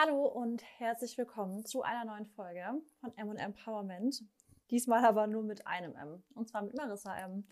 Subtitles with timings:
[0.00, 4.22] Hallo und herzlich willkommen zu einer neuen Folge von M Empowerment.
[4.70, 7.44] Diesmal aber nur mit einem M und zwar mit Marissa M.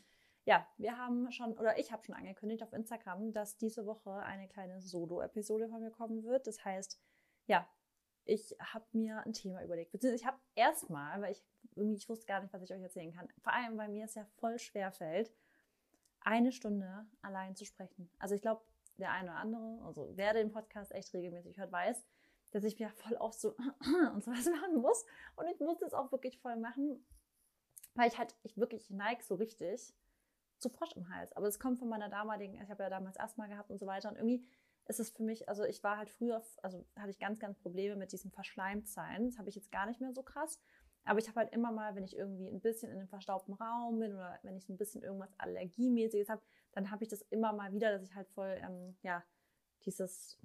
[0.45, 4.47] Ja, wir haben schon oder ich habe schon angekündigt auf Instagram, dass diese Woche eine
[4.47, 6.47] kleine Solo-Episode von mir kommen wird.
[6.47, 7.01] Das heißt,
[7.49, 7.69] ja,
[8.25, 9.91] ich habe mir ein Thema überlegt.
[9.91, 11.45] Beziehungsweise ich habe erstmal, weil ich
[11.75, 13.27] irgendwie ich wusste gar nicht, was ich euch erzählen kann.
[13.41, 15.33] Vor allem, weil mir es ja voll schwer fällt,
[16.21, 18.09] eine Stunde allein zu sprechen.
[18.21, 18.63] Also ich glaube,
[18.99, 22.07] der eine oder andere, also wer den Podcast echt regelmäßig hört, weiß,
[22.57, 23.51] dass ich mir voll oft so
[24.15, 25.05] und so was machen muss.
[25.37, 27.05] Und ich muss das auch wirklich voll machen,
[27.95, 29.95] weil ich halt, ich wirklich neige so richtig
[30.59, 31.35] zu Frosch im Hals.
[31.35, 34.09] Aber es kommt von meiner damaligen, ich habe ja damals Asthma gehabt und so weiter.
[34.09, 34.47] Und irgendwie
[34.87, 37.95] ist es für mich, also ich war halt früher, also hatte ich ganz, ganz Probleme
[37.95, 39.27] mit diesem Verschleimtsein.
[39.27, 40.59] Das habe ich jetzt gar nicht mehr so krass.
[41.05, 43.99] Aber ich habe halt immer mal, wenn ich irgendwie ein bisschen in einem verstaubten Raum
[43.99, 46.41] bin oder wenn ich so ein bisschen irgendwas Allergiemäßiges habe,
[46.73, 49.23] dann habe ich das immer mal wieder, dass ich halt voll, ähm, ja,
[49.85, 50.39] dieses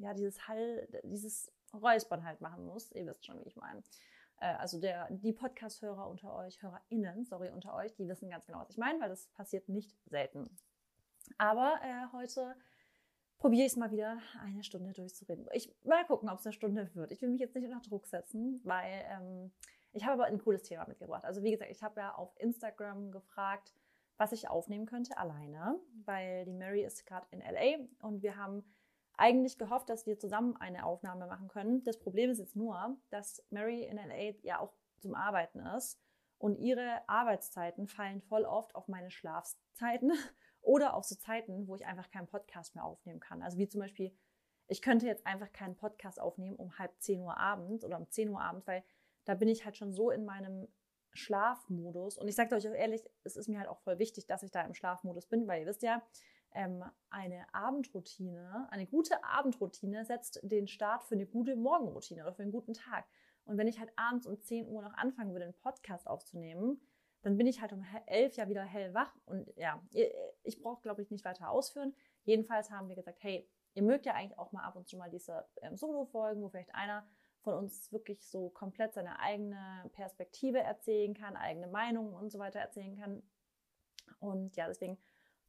[0.00, 2.92] ja, dieses Hall, dieses Räuspern halt machen muss.
[2.92, 3.82] Ihr wisst schon, wie ich meine.
[4.40, 8.60] Äh, also der, die Podcast-Hörer unter euch, HörerInnen, sorry, unter euch, die wissen ganz genau,
[8.60, 10.48] was ich meine, weil das passiert nicht selten.
[11.38, 12.54] Aber äh, heute
[13.38, 15.46] probiere ich es mal wieder, eine Stunde durchzureden.
[15.52, 17.12] Ich mal gucken, ob es eine Stunde wird.
[17.12, 19.52] Ich will mich jetzt nicht unter Druck setzen, weil ähm,
[19.92, 21.24] ich habe aber ein cooles Thema mitgebracht.
[21.24, 23.72] Also wie gesagt, ich habe ja auf Instagram gefragt,
[24.16, 28.64] was ich aufnehmen könnte alleine, weil die Mary ist gerade in LA und wir haben
[29.16, 31.84] eigentlich gehofft, dass wir zusammen eine Aufnahme machen können.
[31.84, 36.00] Das Problem ist jetzt nur, dass Mary in LA ja auch zum Arbeiten ist
[36.38, 40.12] und ihre Arbeitszeiten fallen voll oft auf meine Schlafzeiten
[40.60, 43.42] oder auf so Zeiten, wo ich einfach keinen Podcast mehr aufnehmen kann.
[43.42, 44.16] Also wie zum Beispiel,
[44.66, 48.28] ich könnte jetzt einfach keinen Podcast aufnehmen um halb zehn Uhr abends oder um zehn
[48.30, 48.82] Uhr abends, weil
[49.24, 50.68] da bin ich halt schon so in meinem
[51.12, 52.18] Schlafmodus.
[52.18, 54.50] Und ich sage euch auch ehrlich, es ist mir halt auch voll wichtig, dass ich
[54.50, 56.02] da im Schlafmodus bin, weil ihr wisst ja,
[56.54, 62.42] ähm, eine Abendroutine, eine gute Abendroutine setzt den Start für eine gute Morgenroutine oder für
[62.42, 63.04] einen guten Tag.
[63.44, 66.80] Und wenn ich halt abends um 10 Uhr noch anfangen würde, einen Podcast aufzunehmen,
[67.22, 69.14] dann bin ich halt um 11 ja wieder hellwach.
[69.26, 69.82] Und ja,
[70.42, 71.94] ich brauche, glaube ich, nicht weiter ausführen.
[72.24, 75.10] Jedenfalls haben wir gesagt, hey, ihr mögt ja eigentlich auch mal ab und zu mal
[75.10, 77.06] diese ähm, Solo-Folgen, wo vielleicht einer
[77.40, 82.60] von uns wirklich so komplett seine eigene Perspektive erzählen kann, eigene Meinungen und so weiter
[82.60, 83.22] erzählen kann.
[84.20, 84.98] Und ja, deswegen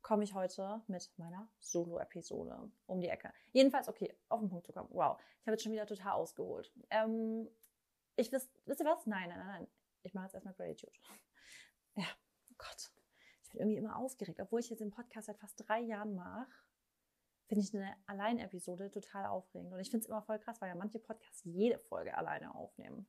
[0.06, 3.34] komme ich heute mit meiner Solo-Episode um die Ecke.
[3.54, 4.88] Jedenfalls, okay, auf den Punkt zu kommen.
[4.92, 6.72] Wow, ich habe jetzt schon wieder total ausgeholt.
[6.92, 7.50] Ähm,
[8.16, 9.08] ich wisst, wisst ihr was?
[9.08, 9.68] Nein, nein, nein, nein.
[10.04, 10.94] Ich mache jetzt erstmal Gratitude.
[11.96, 12.06] Ja,
[12.52, 12.92] oh Gott.
[13.46, 14.40] Ich bin irgendwie immer aufgeregt.
[14.40, 16.46] Obwohl ich jetzt den Podcast seit fast drei Jahren mache,
[17.48, 19.74] finde ich eine Allein-Episode total aufregend.
[19.74, 23.08] Und ich finde es immer voll krass, weil ja manche Podcasts jede Folge alleine aufnehmen.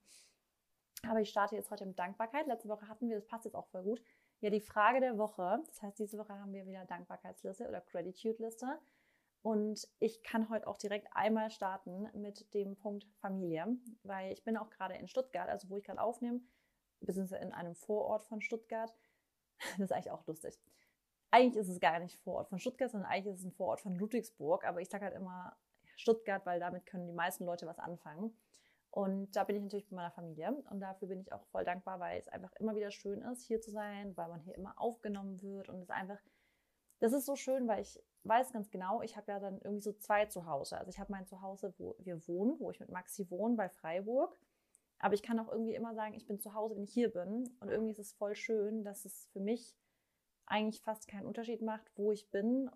[1.03, 2.47] Aber ich starte jetzt heute mit Dankbarkeit.
[2.47, 4.03] Letzte Woche hatten wir, das passt jetzt auch voll gut,
[4.41, 5.63] ja die Frage der Woche.
[5.67, 8.79] Das heißt, diese Woche haben wir wieder Dankbarkeitsliste oder Gratitude-Liste.
[9.43, 14.57] Und ich kann heute auch direkt einmal starten mit dem Punkt Familie, weil ich bin
[14.57, 16.41] auch gerade in Stuttgart, also wo ich gerade aufnehme,
[17.01, 18.93] beziehungsweise in einem Vorort von Stuttgart.
[19.79, 20.61] Das ist eigentlich auch lustig.
[21.31, 23.95] Eigentlich ist es gar nicht Vorort von Stuttgart, sondern eigentlich ist es ein Vorort von
[23.95, 24.67] Ludwigsburg.
[24.67, 25.57] Aber ich sage halt immer
[25.97, 28.37] Stuttgart, weil damit können die meisten Leute was anfangen.
[28.97, 32.01] Und da bin ich natürlich bei meiner Familie und dafür bin ich auch voll dankbar,
[32.01, 35.43] weil es einfach immer wieder schön ist, hier zu sein, weil man hier immer aufgenommen
[35.43, 36.19] wird und es einfach,
[37.01, 39.93] das ist so schön, weil ich weiß ganz genau, ich habe ja dann irgendwie so
[39.93, 40.79] zwei Zuhause.
[40.79, 44.41] Also ich habe mein Zuhause, wo wir wohnen, wo ich mit Maxi wohne, bei Freiburg.
[44.99, 47.55] Aber ich kann auch irgendwie immer sagen, ich bin zu Hause, wenn ich hier bin.
[47.61, 49.77] Und irgendwie ist es voll schön, dass es für mich
[50.47, 52.71] eigentlich fast keinen Unterschied macht, wo ich bin,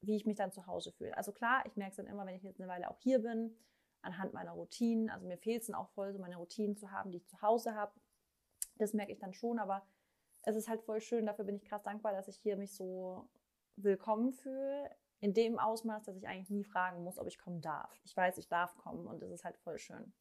[0.00, 1.16] wie ich mich dann zu Hause fühle.
[1.16, 3.56] Also klar, ich merke es dann immer, wenn ich jetzt eine Weile auch hier bin
[4.02, 5.10] anhand meiner Routinen.
[5.10, 7.40] Also mir fehlt es dann auch voll, so meine Routinen zu haben, die ich zu
[7.40, 7.92] Hause habe.
[8.76, 9.82] Das merke ich dann schon, aber
[10.42, 11.26] es ist halt voll schön.
[11.26, 13.28] Dafür bin ich krass dankbar, dass ich hier mich so
[13.76, 14.90] willkommen fühle.
[15.20, 18.00] In dem Ausmaß, dass ich eigentlich nie fragen muss, ob ich kommen darf.
[18.04, 20.12] Ich weiß, ich darf kommen und es ist halt voll schön.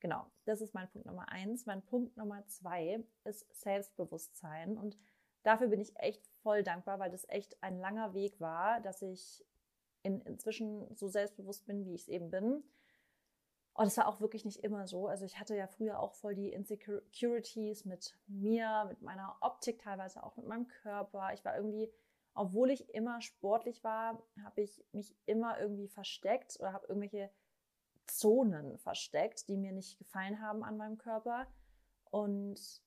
[0.00, 1.64] Genau, das ist mein Punkt Nummer eins.
[1.66, 4.76] Mein Punkt Nummer zwei ist Selbstbewusstsein.
[4.76, 4.98] Und
[5.42, 9.44] dafür bin ich echt voll dankbar, weil das echt ein langer Weg war, dass ich
[10.02, 12.62] in, inzwischen so selbstbewusst bin, wie ich es eben bin.
[13.76, 15.06] Und das war auch wirklich nicht immer so.
[15.06, 20.22] Also ich hatte ja früher auch voll die Insecurities mit mir, mit meiner Optik teilweise
[20.22, 21.34] auch mit meinem Körper.
[21.34, 21.92] Ich war irgendwie,
[22.34, 27.30] obwohl ich immer sportlich war, habe ich mich immer irgendwie versteckt oder habe irgendwelche
[28.06, 31.46] Zonen versteckt, die mir nicht gefallen haben an meinem Körper.
[32.10, 32.80] Und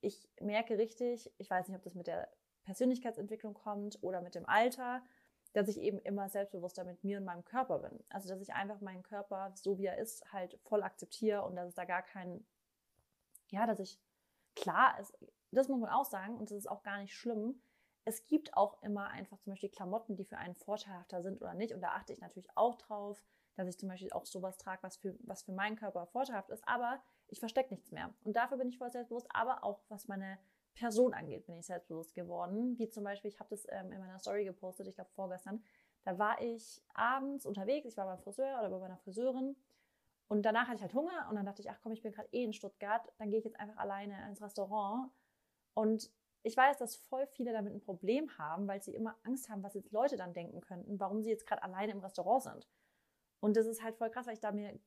[0.00, 2.28] ich merke richtig, ich weiß nicht, ob das mit der
[2.62, 5.02] Persönlichkeitsentwicklung kommt oder mit dem Alter,
[5.56, 8.04] dass ich eben immer selbstbewusster mit mir und meinem Körper bin.
[8.10, 11.68] Also, dass ich einfach meinen Körper, so wie er ist, halt voll akzeptiere und dass
[11.68, 12.46] es da gar kein,
[13.48, 13.98] ja, dass ich,
[14.54, 15.14] klar, es,
[15.52, 17.62] das muss man auch sagen und das ist auch gar nicht schlimm.
[18.04, 21.72] Es gibt auch immer einfach zum Beispiel Klamotten, die für einen vorteilhafter sind oder nicht.
[21.72, 23.24] Und da achte ich natürlich auch drauf,
[23.54, 26.68] dass ich zum Beispiel auch sowas trage, was für, was für meinen Körper vorteilhaft ist,
[26.68, 28.12] aber ich verstecke nichts mehr.
[28.24, 30.38] Und dafür bin ich voll selbstbewusst, aber auch was meine
[30.76, 32.78] Person angeht, bin ich selbstbewusst geworden.
[32.78, 35.62] Wie zum Beispiel, ich habe das ähm, in meiner Story gepostet, ich glaube vorgestern,
[36.04, 39.56] da war ich abends unterwegs, ich war beim Friseur oder bei meiner Friseurin
[40.28, 42.28] und danach hatte ich halt Hunger und dann dachte ich, ach komm, ich bin gerade
[42.32, 45.10] eh in Stuttgart, dann gehe ich jetzt einfach alleine ins Restaurant.
[45.74, 46.10] Und
[46.42, 49.74] ich weiß, dass voll viele damit ein Problem haben, weil sie immer Angst haben, was
[49.74, 52.68] jetzt Leute dann denken könnten, warum sie jetzt gerade alleine im Restaurant sind.
[53.40, 54.78] Und das ist halt voll krass, weil ich da mir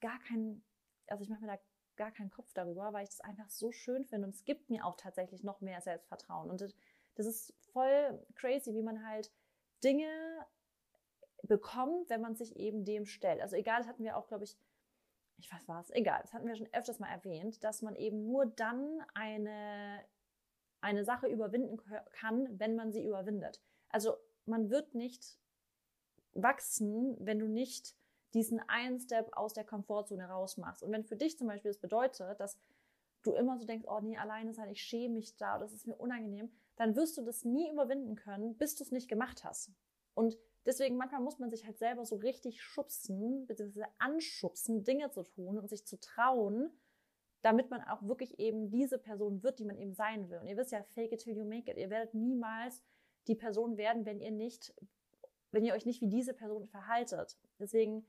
[0.00, 0.64] gar keinen,
[1.08, 1.58] also ich mache mir da
[1.96, 4.84] gar keinen Kopf darüber, weil ich das einfach so schön finde und es gibt mir
[4.84, 6.50] auch tatsächlich noch mehr Selbstvertrauen.
[6.50, 9.32] Und das, ist voll crazy, wie man halt
[9.82, 10.10] Dinge
[11.42, 13.40] bekommt, wenn man sich eben dem stellt.
[13.40, 14.56] Also egal, das hatten wir auch, glaube ich,
[15.38, 18.46] ich weiß was, egal, das hatten wir schon öfters mal erwähnt, dass man eben nur
[18.46, 20.00] dann eine,
[20.80, 21.76] eine Sache überwinden
[22.12, 23.60] kann, wenn man sie überwindet.
[23.90, 24.16] Also
[24.46, 25.38] man wird nicht
[26.32, 27.96] wachsen, wenn du nicht
[28.34, 30.82] diesen einen Step aus der Komfortzone rausmachst.
[30.82, 32.58] Und wenn für dich zum Beispiel das bedeutet, dass
[33.22, 35.96] du immer so denkst, oh nee, alleine sein, ich schäme mich da, das ist mir
[35.96, 39.70] unangenehm, dann wirst du das nie überwinden können, bis du es nicht gemacht hast.
[40.14, 45.22] Und deswegen manchmal muss man sich halt selber so richtig schubsen, beziehungsweise anschubsen, Dinge zu
[45.22, 46.70] tun und sich zu trauen,
[47.42, 50.38] damit man auch wirklich eben diese Person wird, die man eben sein will.
[50.38, 51.76] Und ihr wisst ja, fake it till you make it.
[51.76, 52.82] Ihr werdet niemals
[53.28, 54.74] die Person werden, wenn ihr nicht,
[55.50, 57.38] wenn ihr euch nicht wie diese Person verhaltet.
[57.58, 58.06] Deswegen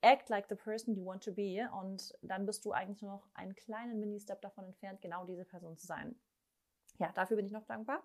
[0.00, 3.28] act like the person you want to be und dann bist du eigentlich nur noch
[3.34, 6.14] einen kleinen Mini-Step davon entfernt, genau diese Person zu sein.
[6.98, 8.02] Ja, dafür bin ich noch dankbar.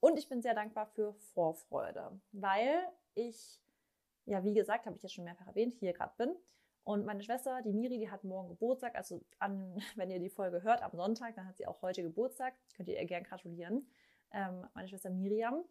[0.00, 3.60] Und ich bin sehr dankbar für Vorfreude, weil ich,
[4.26, 6.34] ja, wie gesagt, habe ich jetzt schon mehrfach erwähnt, hier gerade bin.
[6.84, 8.96] Und meine Schwester, die Miri, die hat morgen Geburtstag.
[8.96, 12.54] Also an, wenn ihr die Folge hört, am Sonntag, dann hat sie auch heute Geburtstag.
[12.76, 13.86] Könnt ihr ihr gern gratulieren.
[14.32, 15.64] Ähm, meine Schwester Miriam.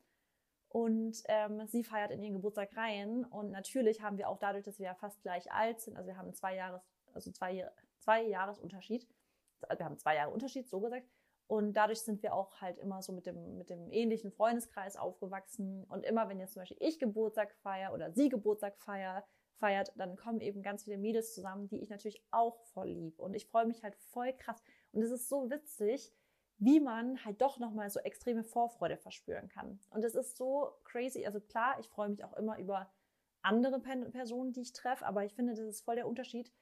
[0.72, 3.26] Und ähm, sie feiert in ihren Geburtstag rein.
[3.26, 6.18] Und natürlich haben wir auch dadurch, dass wir ja fast gleich alt sind, also wir
[6.18, 6.82] haben zwei Jahres,
[7.14, 7.70] also zwei,
[8.00, 9.06] zwei Jahresunterschied.
[9.78, 11.06] Wir haben zwei Jahre Unterschied, so gesagt.
[11.48, 15.84] Und dadurch sind wir auch halt immer so mit dem, mit dem ähnlichen Freundeskreis aufgewachsen.
[15.90, 19.26] Und immer, wenn jetzt zum Beispiel ich Geburtstag feiere oder sie Geburtstag feier,
[19.60, 23.20] feiert, dann kommen eben ganz viele Mädels zusammen, die ich natürlich auch voll lieb.
[23.20, 24.64] Und ich freue mich halt voll krass.
[24.94, 26.14] Und es ist so witzig,
[26.62, 29.80] wie man halt doch nochmal so extreme Vorfreude verspüren kann.
[29.90, 31.26] Und es ist so crazy.
[31.26, 32.88] Also klar, ich freue mich auch immer über
[33.42, 36.54] andere Personen, die ich treffe, aber ich finde, das ist voll der Unterschied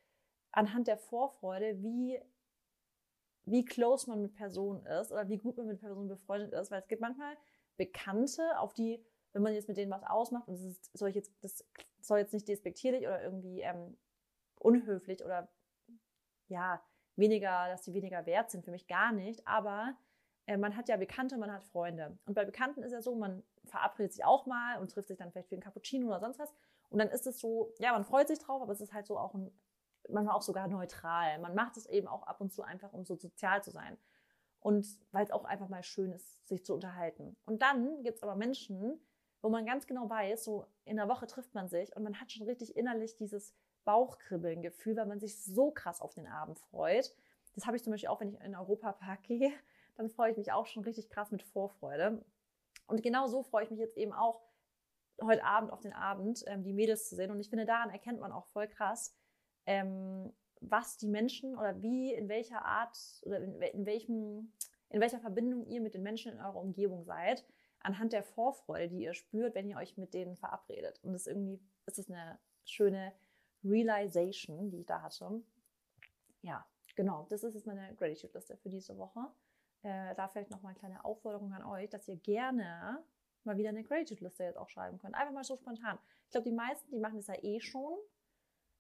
[0.51, 2.18] anhand der Vorfreude, wie,
[3.44, 6.72] wie close man mit Personen ist oder wie gut man mit Personen befreundet ist.
[6.72, 7.36] Weil es gibt manchmal
[7.75, 11.34] Bekannte, auf die, wenn man jetzt mit denen was ausmacht, und das, ist, soll, jetzt,
[11.42, 11.66] das
[12.00, 13.98] soll jetzt nicht despektierlich oder irgendwie ähm,
[14.56, 15.50] unhöflich oder
[16.48, 16.81] ja,
[17.19, 19.45] weniger, dass sie weniger wert sind, für mich gar nicht.
[19.48, 19.95] Aber
[20.45, 22.18] äh, man hat ja Bekannte, man hat Freunde.
[22.25, 25.31] Und bei Bekannten ist ja so, man verabredet sich auch mal und trifft sich dann
[25.31, 26.54] vielleicht für einen Cappuccino oder sonst was.
[26.89, 29.18] Und dann ist es so, ja, man freut sich drauf, aber es ist halt so
[29.18, 29.51] auch ein,
[30.10, 31.38] manchmal auch sogar neutral.
[31.39, 33.98] Man macht es eben auch ab und zu einfach, um so sozial zu sein.
[34.60, 37.38] Und weil es auch einfach mal schön ist, sich zu unterhalten.
[37.45, 39.00] Und dann gibt es aber Menschen,
[39.42, 42.31] wo man ganz genau weiß, so in der Woche trifft man sich und man hat
[42.31, 47.15] schon richtig innerlich dieses Bauchkribbeln-Gefühl, weil man sich so krass auf den Abend freut.
[47.55, 49.51] Das habe ich zum Beispiel auch, wenn ich in den Europapark gehe,
[49.97, 52.23] dann freue ich mich auch schon richtig krass mit Vorfreude.
[52.87, 54.41] Und genau so freue ich mich jetzt eben auch
[55.21, 57.31] heute Abend auf den Abend, ähm, die Mädels zu sehen.
[57.31, 59.15] Und ich finde, daran erkennt man auch voll krass,
[59.65, 64.53] ähm, was die Menschen oder wie, in welcher Art oder in, in, welchem,
[64.89, 67.45] in welcher Verbindung ihr mit den Menschen in eurer Umgebung seid,
[67.81, 71.00] anhand der Vorfreude, die ihr spürt, wenn ihr euch mit denen verabredet.
[71.03, 73.13] Und das irgendwie ist es eine schöne
[73.63, 75.42] Realization, die ich da hatte.
[76.42, 79.28] Ja, genau, das ist jetzt meine Gratitude-Liste für diese Woche.
[79.82, 83.04] Äh, da vielleicht noch mal eine kleine Aufforderung an euch, dass ihr gerne
[83.44, 85.16] mal wieder eine Gratitude-Liste jetzt auch schreiben könnt.
[85.16, 85.98] Einfach mal so spontan.
[86.25, 87.98] Ich glaube, die meisten, die machen das ja eh schon.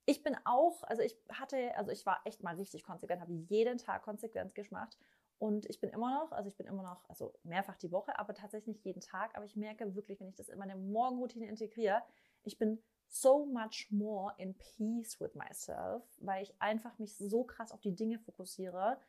[0.05, 3.77] Ich bin auch, also ich hatte, also ich war echt mal richtig konsequent, habe jeden
[3.77, 4.97] Tag konsequent gemacht.
[5.37, 8.33] Und ich bin immer noch, also ich bin immer noch, also mehrfach die Woche, aber
[8.33, 9.35] tatsächlich nicht jeden Tag.
[9.35, 12.01] Aber ich merke wirklich, wenn ich das in meine Morgenroutine integriere,
[12.43, 17.71] ich bin so much more in peace with myself, weil ich einfach mich so krass
[17.71, 18.99] auf die Dinge fokussiere,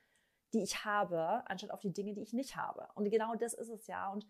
[0.53, 2.89] die ich habe, anstatt auf die Dinge, die ich nicht habe.
[2.95, 4.11] Und genau das ist es ja.
[4.11, 4.27] Und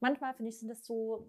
[0.00, 1.26] manchmal finde ich, sind das so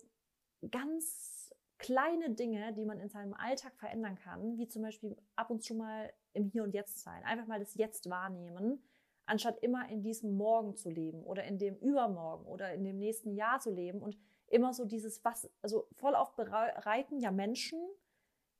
[0.71, 5.63] ganz kleine Dinge, die man in seinem Alltag verändern kann, wie zum Beispiel ab und
[5.63, 7.23] zu mal im Hier und Jetzt sein.
[7.23, 8.83] Einfach mal das Jetzt wahrnehmen,
[9.25, 13.35] anstatt immer in diesem Morgen zu leben oder in dem Übermorgen oder in dem nächsten
[13.35, 17.79] Jahr zu leben und immer so dieses, was, also voll oft bereiten ja Menschen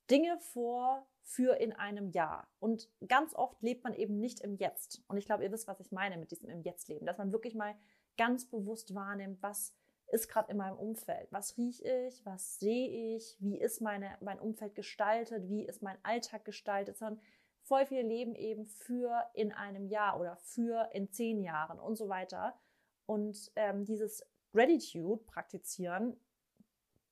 [0.09, 2.47] Dinge vor für in einem Jahr.
[2.59, 5.03] Und ganz oft lebt man eben nicht im Jetzt.
[5.07, 7.31] Und ich glaube, ihr wisst, was ich meine mit diesem im Jetzt leben, dass man
[7.31, 7.75] wirklich mal
[8.17, 9.73] ganz bewusst wahrnimmt, was
[10.09, 11.27] ist gerade in meinem Umfeld?
[11.31, 12.25] Was rieche ich?
[12.25, 13.35] Was sehe ich?
[13.39, 15.49] Wie ist meine, mein Umfeld gestaltet?
[15.49, 16.97] Wie ist mein Alltag gestaltet?
[16.97, 17.21] Sondern
[17.61, 22.07] voll viele leben eben für in einem Jahr oder für in zehn Jahren und so
[22.07, 22.57] weiter.
[23.05, 26.17] Und ähm, dieses Gratitude praktizieren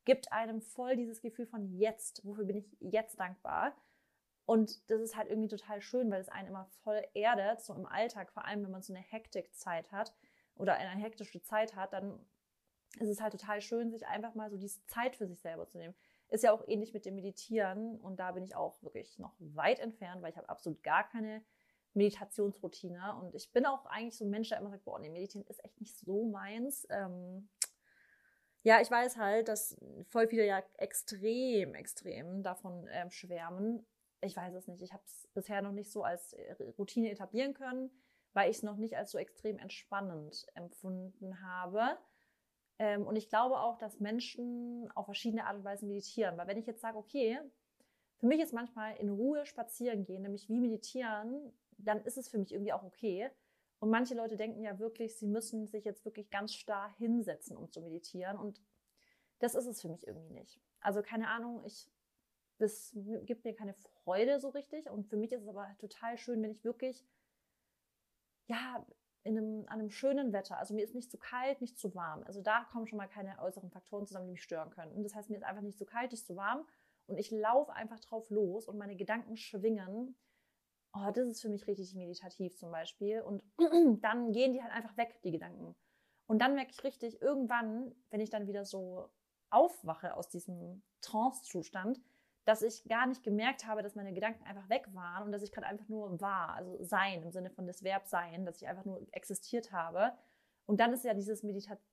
[0.05, 2.25] gibt einem voll dieses Gefühl von jetzt.
[2.25, 3.75] Wofür bin ich jetzt dankbar?
[4.45, 7.87] Und das ist halt irgendwie total schön, weil es einen immer voll erdet, so im
[7.87, 10.13] Alltag, vor allem wenn man so eine Hektikzeit hat
[10.55, 12.19] oder eine hektische Zeit hat, dann
[12.99, 15.79] ist es halt total schön, sich einfach mal so diese Zeit für sich selber zu
[15.79, 15.95] nehmen.
[16.29, 19.79] Ist ja auch ähnlich mit dem Meditieren und da bin ich auch wirklich noch weit
[19.79, 21.43] entfernt, weil ich habe absolut gar keine
[21.95, 25.45] Meditationsroutine und ich bin auch eigentlich so ein Mensch, der immer sagt, boah, nee, meditieren
[25.47, 26.85] ist echt nicht so meins.
[26.89, 27.49] Ähm,
[28.63, 33.85] ja, ich weiß halt, dass voll viele ja extrem, extrem davon ähm, schwärmen.
[34.21, 34.81] Ich weiß es nicht.
[34.81, 37.91] Ich habe es bisher noch nicht so als äh, Routine etablieren können,
[38.33, 41.97] weil ich es noch nicht als so extrem entspannend empfunden habe.
[42.79, 46.37] Ähm, und ich glaube auch, dass Menschen auf verschiedene Art und Weise meditieren.
[46.37, 47.39] Weil wenn ich jetzt sage, okay,
[48.17, 52.37] für mich ist manchmal in Ruhe spazieren gehen, nämlich wie meditieren, dann ist es für
[52.37, 53.29] mich irgendwie auch okay.
[53.79, 57.71] Und manche Leute denken ja wirklich, sie müssen sich jetzt wirklich ganz starr hinsetzen, um
[57.71, 58.37] zu meditieren.
[58.37, 58.61] Und
[59.39, 60.59] das ist es für mich irgendwie nicht.
[60.79, 61.91] Also keine Ahnung, ich,
[62.57, 64.89] das gibt mir keine Freude so richtig.
[64.89, 67.05] Und für mich ist es aber total schön, wenn ich wirklich,
[68.47, 68.85] ja,
[69.25, 70.57] in einem, an einem schönen Wetter.
[70.59, 72.23] Also mir ist nicht zu kalt, nicht zu warm.
[72.23, 74.91] Also da kommen schon mal keine äußeren Faktoren zusammen, die mich stören können.
[74.91, 76.65] Und das heißt, mir ist einfach nicht zu kalt, nicht zu warm.
[77.07, 80.15] Und ich laufe einfach drauf los und meine Gedanken schwingen.
[80.97, 83.21] Oh, das ist für mich richtig meditativ zum Beispiel.
[83.21, 83.43] Und
[84.01, 85.75] dann gehen die halt einfach weg, die Gedanken.
[86.25, 89.09] Und dann merke ich richtig, irgendwann, wenn ich dann wieder so
[89.49, 92.01] aufwache aus diesem Trance-Zustand,
[92.45, 95.51] dass ich gar nicht gemerkt habe, dass meine Gedanken einfach weg waren und dass ich
[95.51, 98.85] gerade einfach nur war, also sein im Sinne von des Verb sein, dass ich einfach
[98.85, 100.13] nur existiert habe.
[100.65, 101.83] Und dann ist ja dieses Meditation,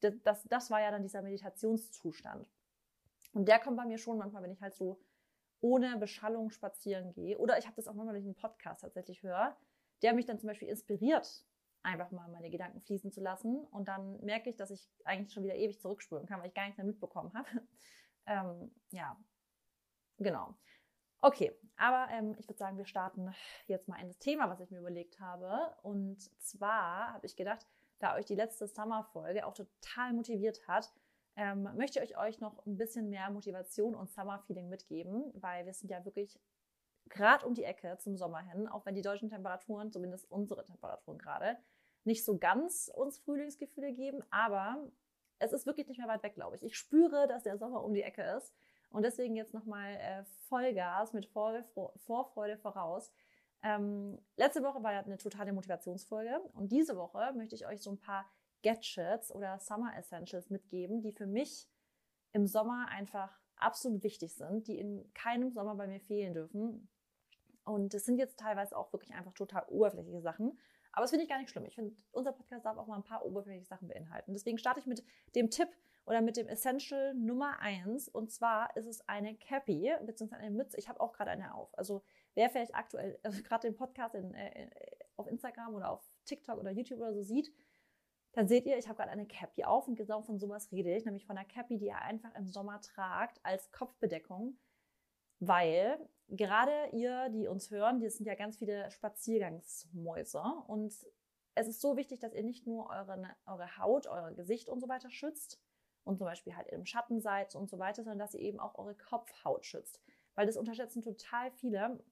[0.00, 2.48] das, das war ja dann dieser Meditationszustand.
[3.32, 4.98] Und der kommt bei mir schon manchmal, wenn ich halt so
[5.60, 7.38] ohne Beschallung spazieren gehe.
[7.38, 9.56] Oder ich habe das auch manchmal, wenn ich einen Podcast tatsächlich höre,
[10.02, 11.44] der mich dann zum Beispiel inspiriert,
[11.82, 13.64] einfach mal meine Gedanken fließen zu lassen.
[13.66, 16.64] Und dann merke ich, dass ich eigentlich schon wieder ewig zurückspüren kann, weil ich gar
[16.64, 17.48] nichts mehr mitbekommen habe.
[18.26, 19.16] ähm, ja,
[20.20, 20.54] Genau.
[21.22, 23.34] Okay, aber ähm, ich würde sagen, wir starten
[23.66, 25.74] jetzt mal in das Thema, was ich mir überlegt habe.
[25.82, 27.66] Und zwar habe ich gedacht,
[27.98, 30.92] da euch die letzte Summer-Folge auch total motiviert hat,
[31.40, 35.90] ähm, möchte ich euch noch ein bisschen mehr Motivation und Summer-Feeling mitgeben, weil wir sind
[35.90, 36.38] ja wirklich
[37.08, 41.16] gerade um die Ecke zum Sommer hin, auch wenn die deutschen Temperaturen, zumindest unsere Temperaturen
[41.16, 41.56] gerade,
[42.04, 44.86] nicht so ganz uns Frühlingsgefühle geben, aber
[45.38, 46.62] es ist wirklich nicht mehr weit weg, glaube ich.
[46.62, 48.54] Ich spüre, dass der Sommer um die Ecke ist
[48.90, 51.64] und deswegen jetzt nochmal äh, Vollgas mit Vor
[51.96, 53.10] Vorfreude voraus.
[53.62, 57.92] Ähm, letzte Woche war ja eine totale Motivationsfolge und diese Woche möchte ich euch so
[57.92, 58.30] ein paar
[58.62, 61.68] Gadgets oder Summer Essentials mitgeben, die für mich
[62.32, 66.88] im Sommer einfach absolut wichtig sind, die in keinem Sommer bei mir fehlen dürfen.
[67.64, 70.58] Und es sind jetzt teilweise auch wirklich einfach total oberflächliche Sachen.
[70.92, 71.66] Aber das finde ich gar nicht schlimm.
[71.66, 74.32] Ich finde, unser Podcast darf auch mal ein paar oberflächliche Sachen beinhalten.
[74.32, 75.68] Deswegen starte ich mit dem Tipp,
[76.10, 78.08] oder mit dem Essential Nummer eins.
[78.08, 80.76] Und zwar ist es eine Cappy, beziehungsweise eine Mütze.
[80.76, 81.76] Ich habe auch gerade eine auf.
[81.78, 82.02] Also
[82.34, 84.70] wer vielleicht aktuell, also gerade den Podcast in, äh,
[85.16, 87.52] auf Instagram oder auf TikTok oder YouTube oder so sieht,
[88.32, 91.04] dann seht ihr, ich habe gerade eine Cappy auf und genau von sowas rede ich,
[91.04, 94.58] nämlich von einer Cappy, die ihr einfach im Sommer tragt als Kopfbedeckung,
[95.40, 100.94] weil gerade ihr, die uns hören, das sind ja ganz viele Spaziergangsmäuse und
[101.54, 104.88] es ist so wichtig, dass ihr nicht nur eure, eure Haut, euer Gesicht und so
[104.88, 105.60] weiter schützt,
[106.04, 108.76] und zum Beispiel halt im Schatten seid und so weiter, sondern dass ihr eben auch
[108.76, 110.00] eure Kopfhaut schützt.
[110.34, 112.02] Weil das unterschätzen total viele,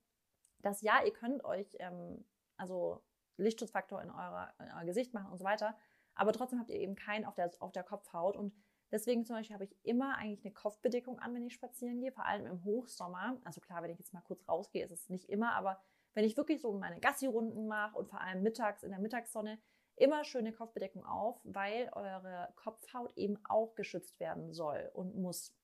[0.61, 2.25] dass ja, ihr könnt euch ähm,
[2.57, 3.03] also
[3.37, 5.77] Lichtschutzfaktor in, eurer, in euer Gesicht machen und so weiter,
[6.19, 8.53] aber trotzdem habt ihr eben keinen auf der, auf der Kopfhaut und
[8.91, 12.25] Deswegen zum Beispiel habe ich immer eigentlich eine Kopfbedeckung an, wenn ich spazieren gehe, vor
[12.25, 13.39] allem im Hochsommer.
[13.45, 15.79] Also klar, wenn ich jetzt mal kurz rausgehe, ist es nicht immer, aber
[16.15, 19.59] wenn ich wirklich so meine Gassi-Runden mache und vor allem mittags in der Mittagssonne,
[19.97, 25.55] immer schöne Kopfbedeckung auf, weil eure Kopfhaut eben auch geschützt werden soll und muss.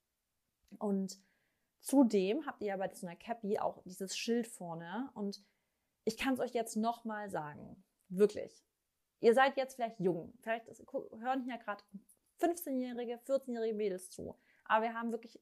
[0.78, 1.18] Und
[1.80, 5.42] zudem habt ihr ja bei so einer Cappy auch dieses Schild vorne und
[6.04, 7.82] ich kann es euch jetzt nochmal sagen.
[8.08, 8.62] Wirklich.
[9.20, 10.34] Ihr seid jetzt vielleicht jung.
[10.40, 11.82] Vielleicht hören hier gerade
[12.40, 14.38] 15-jährige, 14-jährige Mädels zu.
[14.64, 15.40] Aber wir haben wirklich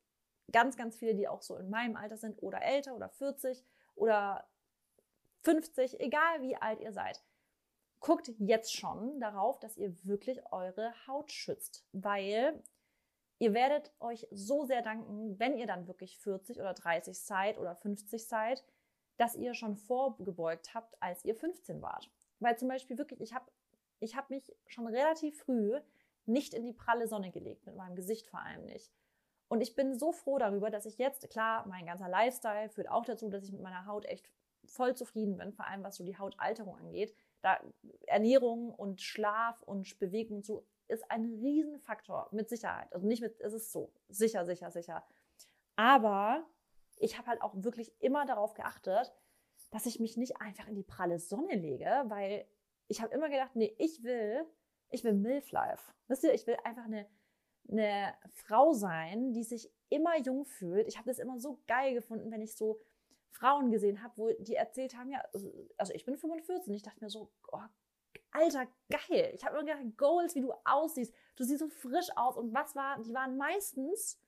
[0.51, 3.65] ganz, ganz viele, die auch so in meinem Alter sind oder älter oder 40
[3.95, 4.47] oder
[5.43, 7.23] 50, egal wie alt ihr seid
[8.03, 12.63] guckt jetzt schon darauf, dass ihr wirklich eure Haut schützt, weil
[13.39, 17.77] ihr werdet euch so sehr danken, wenn ihr dann wirklich 40 oder 30 seid oder
[17.77, 18.65] 50 seid,
[19.17, 22.11] dass ihr schon vorgebeugt habt, als ihr 15 wart.
[22.41, 23.51] Weil zum Beispiel wirklich, ich habe
[24.03, 25.79] ich hab mich schon relativ früh
[26.27, 28.93] nicht in die pralle Sonne gelegt, mit meinem Gesicht vor allem nicht.
[29.49, 33.05] Und ich bin so froh darüber, dass ich jetzt, klar, mein ganzer Lifestyle führt auch
[33.05, 34.31] dazu, dass ich mit meiner Haut echt
[34.65, 37.15] voll zufrieden bin, vor allem was so die Hautalterung angeht.
[37.43, 37.61] Da
[38.07, 42.93] Ernährung und Schlaf und Bewegung so ist ein Riesenfaktor, mit Sicherheit.
[42.93, 45.05] Also nicht mit, es ist so, sicher, sicher, sicher.
[45.77, 46.45] Aber
[46.97, 49.13] ich habe halt auch wirklich immer darauf geachtet,
[49.71, 52.47] dass ich mich nicht einfach in die pralle Sonne lege, weil
[52.89, 54.45] ich habe immer gedacht, nee, ich will,
[54.91, 55.93] ich will Milf Life.
[56.09, 57.07] Wisst ihr, ich will einfach eine,
[57.71, 60.89] eine Frau sein, die sich immer jung fühlt.
[60.89, 62.81] Ich habe das immer so geil gefunden, wenn ich so
[63.31, 65.23] Frauen gesehen habe, wo die erzählt haben, ja,
[65.79, 67.61] also ich bin 45 und ich dachte mir so, oh,
[68.33, 69.33] alter, geil.
[69.35, 71.15] Ich habe immer gedacht, Goals, wie du aussiehst.
[71.37, 72.37] Du siehst so frisch aus.
[72.37, 74.19] Und was war, die waren meistens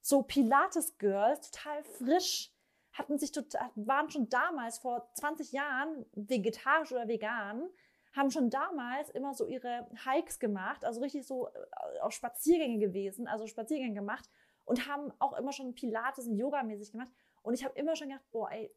[0.00, 2.52] so Pilates-Girls, total frisch,
[2.92, 7.68] hatten sich total, waren schon damals vor 20 Jahren vegetarisch oder vegan,
[8.14, 13.26] haben schon damals immer so ihre Hikes gemacht, also richtig so äh, auf Spaziergänge gewesen,
[13.26, 14.28] also Spaziergänge gemacht
[14.64, 17.10] und haben auch immer schon Pilates und Yoga mäßig gemacht.
[17.42, 18.74] Und ich habe immer schon gedacht, boah, ey,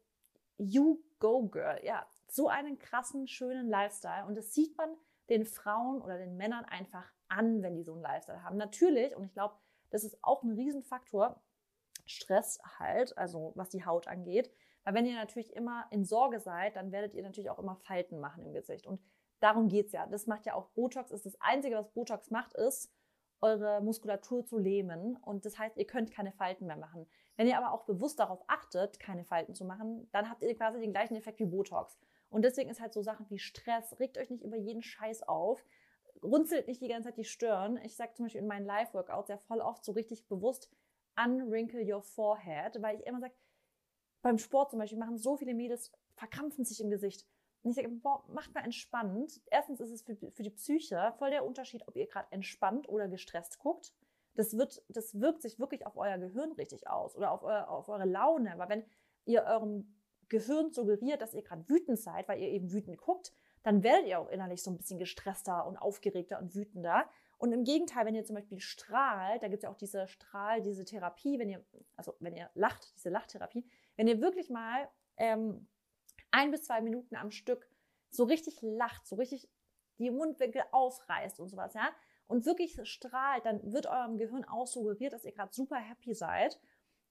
[0.58, 1.80] you go girl.
[1.84, 4.26] Ja, so einen krassen, schönen Lifestyle.
[4.26, 4.90] Und das sieht man
[5.30, 8.56] den Frauen oder den Männern einfach an, wenn die so einen Lifestyle haben.
[8.56, 9.54] Natürlich, und ich glaube,
[9.90, 11.40] das ist auch ein Riesenfaktor,
[12.06, 14.50] Stress halt, also was die Haut angeht.
[14.84, 18.18] Weil wenn ihr natürlich immer in Sorge seid, dann werdet ihr natürlich auch immer Falten
[18.20, 18.86] machen im Gesicht.
[18.86, 19.00] Und
[19.40, 20.06] darum geht es ja.
[20.06, 21.10] Das macht ja auch Botox.
[21.10, 22.92] Ist das Einzige, was Botox macht, ist,
[23.40, 25.16] eure Muskulatur zu lähmen.
[25.16, 27.06] Und das heißt, ihr könnt keine Falten mehr machen.
[27.36, 30.80] Wenn ihr aber auch bewusst darauf achtet, keine Falten zu machen, dann habt ihr quasi
[30.80, 31.98] den gleichen Effekt wie Botox.
[32.30, 35.64] Und deswegen ist halt so Sachen wie Stress, regt euch nicht über jeden Scheiß auf,
[36.22, 37.78] runzelt nicht die ganze Zeit die Stirn.
[37.84, 40.70] Ich sage zum Beispiel in meinen Live-Workouts ja voll oft so richtig bewusst,
[41.16, 43.34] unwrinkle your forehead, weil ich immer sage,
[44.20, 47.26] beim Sport zum Beispiel machen so viele Mädels, verkrampfen sich im Gesicht.
[47.62, 49.40] Und ich sage, boah, macht mal entspannt.
[49.50, 53.08] Erstens ist es für, für die Psyche voll der Unterschied, ob ihr gerade entspannt oder
[53.08, 53.92] gestresst guckt.
[54.34, 57.88] Das, wird, das wirkt sich wirklich auf euer Gehirn richtig aus oder auf, euer, auf
[57.88, 58.54] eure Laune.
[58.56, 58.84] Weil wenn
[59.24, 59.96] ihr eurem
[60.28, 64.20] Gehirn suggeriert, dass ihr gerade wütend seid, weil ihr eben wütend guckt, dann werdet ihr
[64.20, 67.08] auch innerlich so ein bisschen gestresster und aufgeregter und wütender.
[67.38, 70.60] Und im Gegenteil, wenn ihr zum Beispiel strahlt, da gibt es ja auch diese Strahl,
[70.60, 71.64] diese Therapie, wenn ihr,
[71.96, 75.68] also wenn ihr lacht, diese Lachtherapie, wenn ihr wirklich mal ähm,
[76.30, 77.68] ein bis zwei Minuten am Stück
[78.10, 79.48] so richtig lacht, so richtig
[79.98, 81.90] die Mundwinkel aufreißt und sowas, ja,
[82.28, 86.60] und wirklich strahlt, dann wird eurem Gehirn auch suggeriert, dass ihr gerade super happy seid.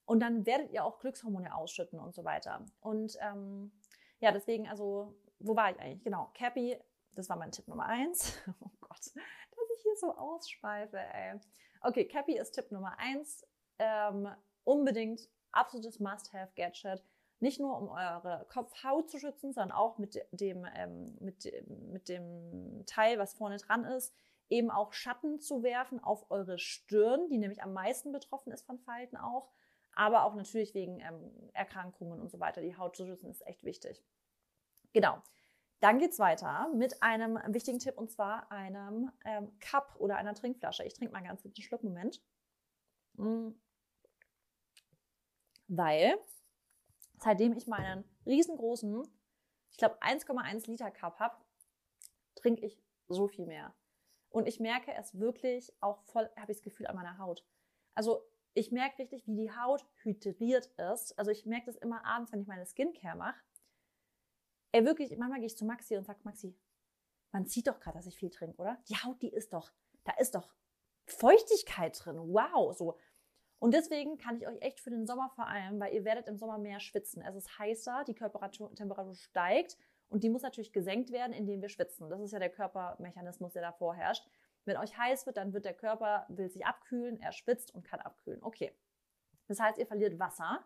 [0.05, 2.63] Und dann werdet ihr auch Glückshormone ausschütten und so weiter.
[2.79, 3.73] Und ähm,
[4.19, 6.03] ja, deswegen, also, wo war ich eigentlich?
[6.03, 6.79] Genau, Cappy,
[7.11, 8.37] das war mein Tipp Nummer eins.
[8.61, 11.39] Oh Gott, dass ich hier so ausschweife, ey.
[11.81, 13.45] Okay, Cappy ist Tipp Nummer eins.
[13.79, 14.29] Ähm,
[14.63, 17.03] unbedingt absolutes Must-Have-Gadget
[17.39, 22.83] nicht nur um eure Kopfhaut zu schützen, sondern auch mit dem, ähm, mit, mit dem
[22.85, 24.13] Teil, was vorne dran ist,
[24.49, 28.79] eben auch Schatten zu werfen auf eure Stirn, die nämlich am meisten betroffen ist von
[28.79, 29.51] Falten auch,
[29.93, 32.61] aber auch natürlich wegen ähm, Erkrankungen und so weiter.
[32.61, 34.03] Die Haut zu schützen ist echt wichtig.
[34.93, 35.21] Genau.
[35.79, 40.83] Dann geht's weiter mit einem wichtigen Tipp und zwar einem ähm, Cup oder einer Trinkflasche.
[40.83, 42.19] Ich trinke mal ganz kurz einen Schluck, Moment.
[43.13, 43.49] Mm.
[45.67, 46.17] Weil
[47.17, 49.03] seitdem ich meinen riesengroßen,
[49.71, 51.37] ich glaube 1,1 Liter Cup habe,
[52.35, 53.73] trinke ich so viel mehr.
[54.29, 57.45] Und ich merke es wirklich auch voll, habe ich das Gefühl an meiner Haut.
[57.93, 61.17] Also ich merke richtig, wie die Haut hydriert ist.
[61.17, 63.39] Also ich merke das immer abends, wenn ich meine Skincare mache.
[64.71, 66.55] Ey, wirklich, manchmal gehe ich zu Maxi und sage, Maxi,
[67.31, 68.77] man sieht doch gerade, dass ich viel trinke, oder?
[68.89, 69.71] Die Haut, die ist doch,
[70.03, 70.53] da ist doch
[71.05, 72.17] Feuchtigkeit drin.
[72.17, 72.97] Wow, so.
[73.59, 76.37] Und deswegen kann ich euch echt für den Sommer vor allem, weil ihr werdet im
[76.37, 77.23] Sommer mehr schwitzen.
[77.23, 79.77] Es ist heißer, die Körpertemperatur steigt
[80.09, 82.09] und die muss natürlich gesenkt werden, indem wir schwitzen.
[82.09, 84.27] Das ist ja der Körpermechanismus, der da vorherrscht.
[84.65, 87.99] Wenn euch heiß wird, dann wird der Körper, will sich abkühlen, er schwitzt und kann
[87.99, 88.43] abkühlen.
[88.43, 88.73] Okay.
[89.47, 90.63] Das heißt, ihr verliert Wasser.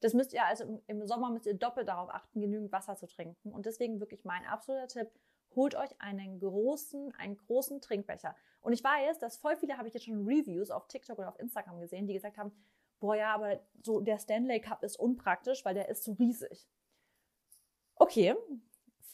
[0.00, 3.52] Das müsst ihr also im Sommer müsst ihr doppelt darauf achten, genügend Wasser zu trinken.
[3.52, 5.10] Und deswegen wirklich mein absoluter Tipp,
[5.54, 8.34] holt euch einen großen, einen großen Trinkbecher.
[8.62, 11.38] Und ich weiß, dass voll viele habe ich jetzt schon Reviews auf TikTok oder auf
[11.38, 12.52] Instagram gesehen, die gesagt haben,
[13.00, 16.68] boah ja, aber so der Stanley Cup ist unpraktisch, weil der ist so riesig.
[17.96, 18.34] Okay,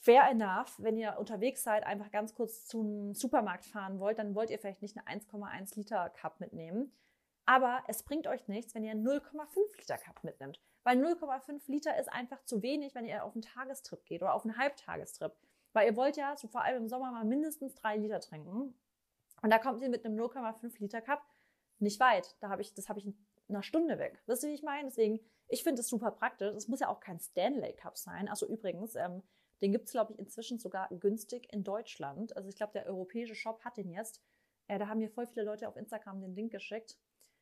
[0.03, 0.75] fair enough.
[0.79, 4.83] Wenn ihr unterwegs seid, einfach ganz kurz zum Supermarkt fahren wollt, dann wollt ihr vielleicht
[4.83, 6.93] nicht eine 1,1 Liter Cup mitnehmen.
[7.47, 10.61] Aber es bringt euch nichts, wenn ihr 0,5 Liter Cup mitnimmt.
[10.85, 14.45] Weil 0,5 Liter ist einfach zu wenig, wenn ihr auf einen Tagestrip geht oder auf
[14.45, 15.33] einen Halbtagestrip.
[15.73, 18.75] Weil ihr wollt ja so vor allem im Sommer mal mindestens drei Liter trinken.
[19.43, 21.23] Und da kommt ihr mit einem 0,5 Liter Cup
[21.79, 22.37] nicht weit.
[22.41, 23.17] Da habe ich, das habe ich in
[23.49, 24.23] einer Stunde weg.
[24.27, 24.89] Wisst ihr, wie ich meine?
[24.89, 26.55] Deswegen, ich finde es super praktisch.
[26.55, 28.29] Es muss ja auch kein Stanley Cup sein.
[28.29, 29.23] Also übrigens, ähm,
[29.61, 32.37] den gibt es, glaube ich, inzwischen sogar günstig in Deutschland.
[32.37, 34.23] Also ich glaube, der europäische Shop hat den jetzt.
[34.67, 36.97] Äh, da haben mir voll viele Leute auf Instagram den Link geschickt.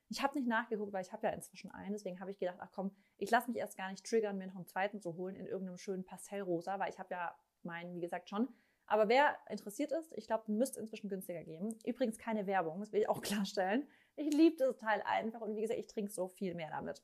[0.08, 1.92] Ich habe nicht nachgeguckt, weil ich habe ja inzwischen einen.
[1.92, 4.54] Deswegen habe ich gedacht, ach komm, ich lasse mich erst gar nicht triggern, mir noch
[4.54, 8.28] einen zweiten zu holen in irgendeinem schönen Pastellrosa, weil ich habe ja meinen, wie gesagt,
[8.28, 8.48] schon.
[8.86, 11.76] Aber wer interessiert ist, ich glaube, müsste inzwischen günstiger geben.
[11.84, 13.88] Übrigens keine Werbung, das will ich auch klarstellen.
[14.16, 17.02] Ich liebe das Teil einfach und wie gesagt, ich trinke so viel mehr damit.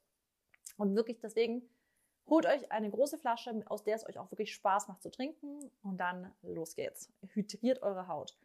[0.76, 1.68] Und wirklich deswegen
[2.26, 5.70] holt euch eine große Flasche, aus der es euch auch wirklich Spaß macht zu trinken
[5.82, 7.12] und dann los geht's.
[7.34, 8.38] Hydriert eure Haut.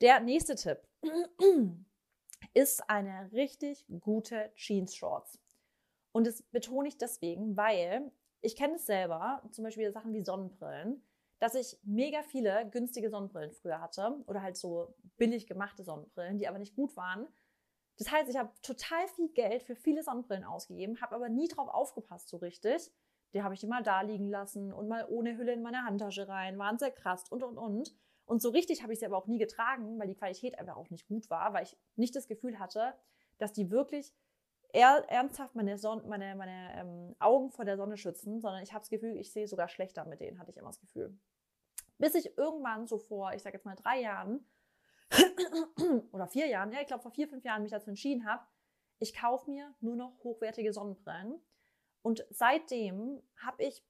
[0.00, 0.78] Der nächste Tipp
[2.54, 5.38] ist eine richtig gute Jeans Shorts.
[6.12, 8.10] Und das betone ich deswegen, weil
[8.40, 11.02] ich kenne es selber, zum Beispiel Sachen wie Sonnenbrillen,
[11.40, 16.46] dass ich mega viele günstige Sonnenbrillen früher hatte oder halt so billig gemachte Sonnenbrillen, die
[16.46, 17.26] aber nicht gut waren.
[17.96, 21.68] Das heißt, ich habe total viel Geld für viele Sonnenbrillen ausgegeben, habe aber nie drauf
[21.68, 22.92] aufgepasst so richtig.
[23.32, 26.58] Die habe ich immer da liegen lassen und mal ohne Hülle in meine Handtasche rein,
[26.58, 27.94] waren sehr krass und und und.
[28.26, 30.90] Und so richtig habe ich sie aber auch nie getragen, weil die Qualität einfach auch
[30.90, 32.94] nicht gut war, weil ich nicht das Gefühl hatte,
[33.38, 34.14] dass die wirklich
[34.72, 38.80] er, ernsthaft meine, Son meine, meine ähm, Augen vor der Sonne schützen, sondern ich habe
[38.80, 41.18] das Gefühl, ich sehe sogar schlechter mit denen, hatte ich immer das Gefühl.
[42.00, 44.42] Bis ich irgendwann so vor, ich sage jetzt mal drei Jahren
[46.12, 48.42] oder vier Jahren, ja, ich glaube vor vier, fünf Jahren mich dazu entschieden habe,
[49.00, 51.38] ich kaufe mir nur noch hochwertige Sonnenbrillen.
[52.00, 53.84] Und seitdem habe ich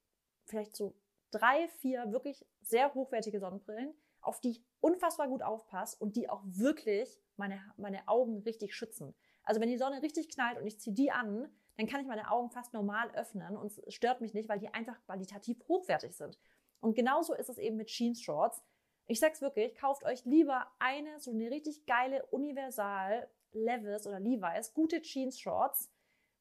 [0.45, 0.97] vielleicht so
[1.31, 6.43] drei, vier wirklich sehr hochwertige Sonnenbrillen, auf die ich unfassbar gut aufpasse und die auch
[6.45, 9.15] wirklich meine, meine Augen richtig schützen.
[9.45, 12.29] Also wenn die Sonne richtig knallt und ich ziehe die an, dann kann ich meine
[12.29, 16.37] Augen fast normal öffnen und es stört mich nicht, weil die einfach qualitativ hochwertig sind.
[16.81, 18.63] Und genauso ist es eben mit Jeans Shorts.
[19.07, 24.73] Ich sag's wirklich, kauft euch lieber eine so eine richtig geile Universal Levis oder Levi's
[24.73, 25.91] gute Jeans Shorts,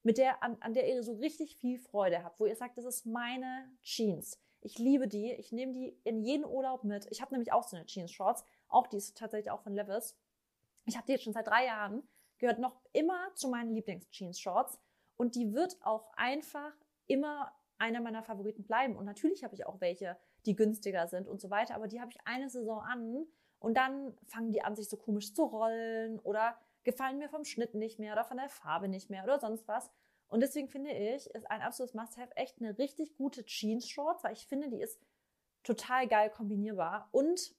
[0.04, 2.86] mit der an, an der ihr so richtig viel Freude habt, wo ihr sagt, das
[2.86, 4.40] ist meine Jeans.
[4.62, 5.32] Ich liebe die.
[5.34, 7.08] Ich nehme die in jeden Urlaub mit.
[7.12, 8.44] Ich habe nämlich auch so eine Jeans Shorts.
[8.68, 10.18] Auch die ist tatsächlich auch von Levis.
[10.86, 12.08] Ich habe die jetzt schon seit drei Jahren.
[12.40, 14.80] Gehört noch immer zu meinen Lieblings-Jeans Shorts.
[15.18, 16.74] Und die wird auch einfach
[17.08, 18.96] immer einer meiner Favoriten bleiben.
[18.96, 21.76] Und natürlich habe ich auch welche, die günstiger sind und so weiter.
[21.76, 23.26] Aber die habe ich eine Saison an
[23.60, 27.74] und dann fangen die an, sich so komisch zu rollen oder gefallen mir vom Schnitt
[27.74, 29.92] nicht mehr oder von der Farbe nicht mehr oder sonst was.
[30.28, 34.48] Und deswegen finde ich, ist ein absolutes Must-Have echt eine richtig gute Jeans-Shorts, weil ich
[34.48, 35.00] finde, die ist
[35.64, 37.54] total geil kombinierbar und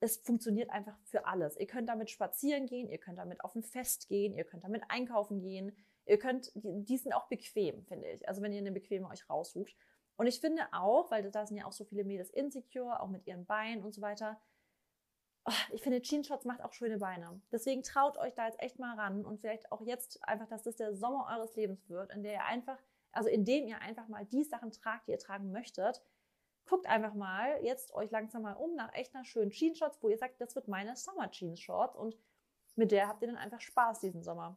[0.00, 1.56] es funktioniert einfach für alles.
[1.56, 4.82] Ihr könnt damit spazieren gehen, ihr könnt damit auf ein Fest gehen, ihr könnt damit
[4.88, 5.72] einkaufen gehen,
[6.06, 8.28] ihr könnt, die, die sind auch bequem, finde ich.
[8.28, 9.74] Also wenn ihr eine bequeme euch raussucht.
[10.16, 13.26] Und ich finde auch, weil da sind ja auch so viele Mädels insecure, auch mit
[13.26, 14.40] ihren Beinen und so weiter,
[15.44, 17.40] oh, ich finde, Jeanshots macht auch schöne Beine.
[17.52, 20.76] Deswegen traut euch da jetzt echt mal ran und vielleicht auch jetzt einfach, dass das
[20.76, 22.78] der Sommer eures Lebens wird, in der ihr einfach,
[23.12, 26.02] also in dem ihr einfach mal die Sachen tragt, die ihr tragen möchtet.
[26.66, 30.16] Guckt einfach mal jetzt euch langsam mal um nach echt einer schönen Jeansshorts, wo ihr
[30.16, 32.16] sagt, das wird meine Summer Jeans Shorts und
[32.76, 34.56] mit der habt ihr dann einfach Spaß diesen Sommer.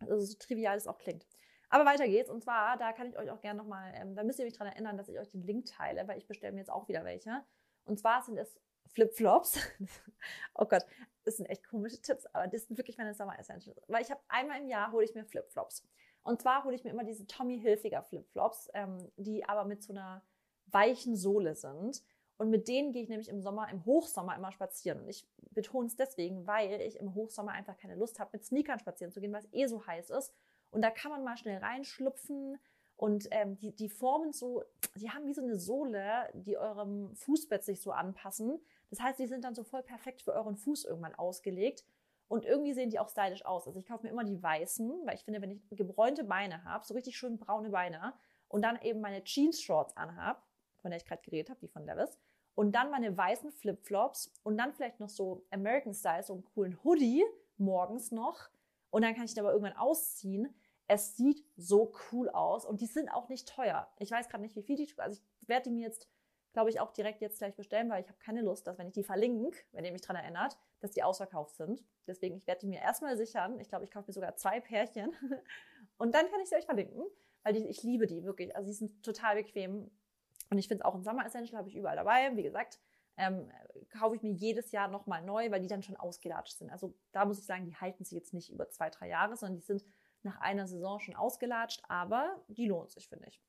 [0.00, 1.26] Also so trivial es auch klingt.
[1.68, 2.30] Aber weiter geht's.
[2.30, 4.72] Und zwar, da kann ich euch auch gerne nochmal, ähm, da müsst ihr mich daran
[4.72, 7.44] erinnern, dass ich euch den Link teile, weil ich bestelle mir jetzt auch wieder welche.
[7.84, 9.58] Und zwar sind es Flipflops.
[10.54, 10.84] oh Gott,
[11.24, 13.80] das sind echt komische Tipps, aber das sind wirklich meine Summer Essentials.
[13.88, 15.84] Weil ich habe einmal im Jahr hole ich mir Flipflops.
[16.22, 19.92] Und zwar hole ich mir immer diese Tommy Hilfiger Flipflops, ähm, die aber mit so
[19.92, 20.24] einer
[20.66, 22.02] weichen Sohle sind.
[22.38, 25.00] Und mit denen gehe ich nämlich im Sommer, im Hochsommer immer spazieren.
[25.00, 28.78] Und ich betone es deswegen, weil ich im Hochsommer einfach keine Lust habe, mit Sneakern
[28.78, 30.34] spazieren zu gehen, weil es eh so heiß ist.
[30.70, 32.58] Und da kann man mal schnell reinschlupfen,
[32.96, 34.62] und ähm, die, die formen so,
[34.94, 38.58] die haben wie so eine Sohle, die eurem Fußbett sich so anpassen.
[38.90, 41.84] Das heißt, die sind dann so voll perfekt für euren Fuß irgendwann ausgelegt.
[42.28, 43.66] Und irgendwie sehen die auch stylisch aus.
[43.66, 46.84] Also ich kaufe mir immer die weißen, weil ich finde, wenn ich gebräunte Beine habe,
[46.84, 48.14] so richtig schön braune Beine,
[48.48, 50.44] und dann eben meine Jeans-Shorts anhab,
[50.78, 52.18] von der ich gerade geredet habe, die von Levis,
[52.54, 56.82] und dann meine weißen Flipflops und dann vielleicht noch so American Style, so einen coolen
[56.82, 57.24] Hoodie
[57.58, 58.48] morgens noch.
[58.96, 60.54] Und dann kann ich den aber irgendwann ausziehen
[60.88, 63.88] es sieht so cool aus und die sind auch nicht teuer.
[63.98, 66.08] Ich weiß gerade nicht, wie viel die, also ich werde die mir jetzt,
[66.52, 68.94] glaube ich, auch direkt jetzt gleich bestellen, weil ich habe keine Lust, dass wenn ich
[68.94, 71.82] die verlinke, wenn ihr mich daran erinnert, dass die ausverkauft sind.
[72.06, 73.58] Deswegen, ich werde die mir erstmal sichern.
[73.58, 75.12] Ich glaube, ich kaufe mir sogar zwei Pärchen
[75.98, 77.04] und dann kann ich sie euch verlinken,
[77.42, 78.54] weil die, ich liebe die wirklich.
[78.54, 79.90] Also die sind total bequem
[80.50, 82.34] und ich finde es auch im Summer Essential, habe ich überall dabei.
[82.36, 82.78] Wie gesagt,
[83.16, 83.50] ähm,
[83.90, 86.70] kaufe ich mir jedes Jahr nochmal neu, weil die dann schon ausgelatscht sind.
[86.70, 89.56] Also da muss ich sagen, die halten sich jetzt nicht über zwei, drei Jahre, sondern
[89.56, 89.84] die sind
[90.22, 93.40] nach einer Saison schon ausgelatscht, aber die lohnt sich, finde ich.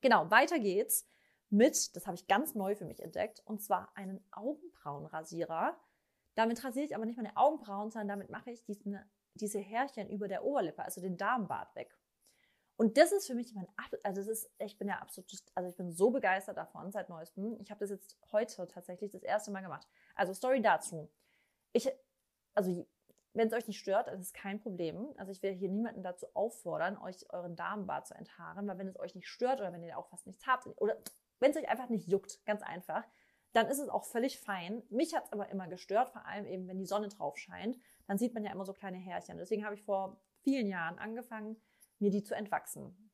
[0.00, 1.06] Genau, weiter geht's
[1.50, 5.78] mit, das habe ich ganz neu für mich entdeckt, und zwar einen Augenbrauenrasierer.
[6.34, 8.98] Damit rasiere ich aber nicht meine Augenbrauen, sondern damit mache ich diesen,
[9.34, 11.97] diese Härchen über der Oberlippe, also den Darmbart weg.
[12.78, 13.66] Und das ist für mich mein,
[14.04, 17.58] also das ist, ich bin ja absolut, also ich bin so begeistert davon seit neuestem.
[17.60, 19.86] Ich habe das jetzt heute tatsächlich das erste Mal gemacht.
[20.14, 21.10] Also Story dazu.
[21.72, 21.90] Ich
[22.54, 22.86] also
[23.34, 25.12] wenn es euch nicht stört, das ist kein Problem.
[25.16, 28.98] Also ich will hier niemanden dazu auffordern, euch euren Darmbad zu enthaaren, weil wenn es
[28.98, 30.96] euch nicht stört oder wenn ihr auch fast nichts habt oder
[31.40, 33.04] wenn es euch einfach nicht juckt, ganz einfach,
[33.52, 34.82] dann ist es auch völlig fein.
[34.88, 37.78] Mich hat es aber immer gestört, vor allem eben, wenn die Sonne drauf scheint.
[38.06, 39.38] Dann sieht man ja immer so kleine Härchen.
[39.38, 41.56] Deswegen habe ich vor vielen Jahren angefangen,
[41.98, 43.10] mir die zu entwachsen.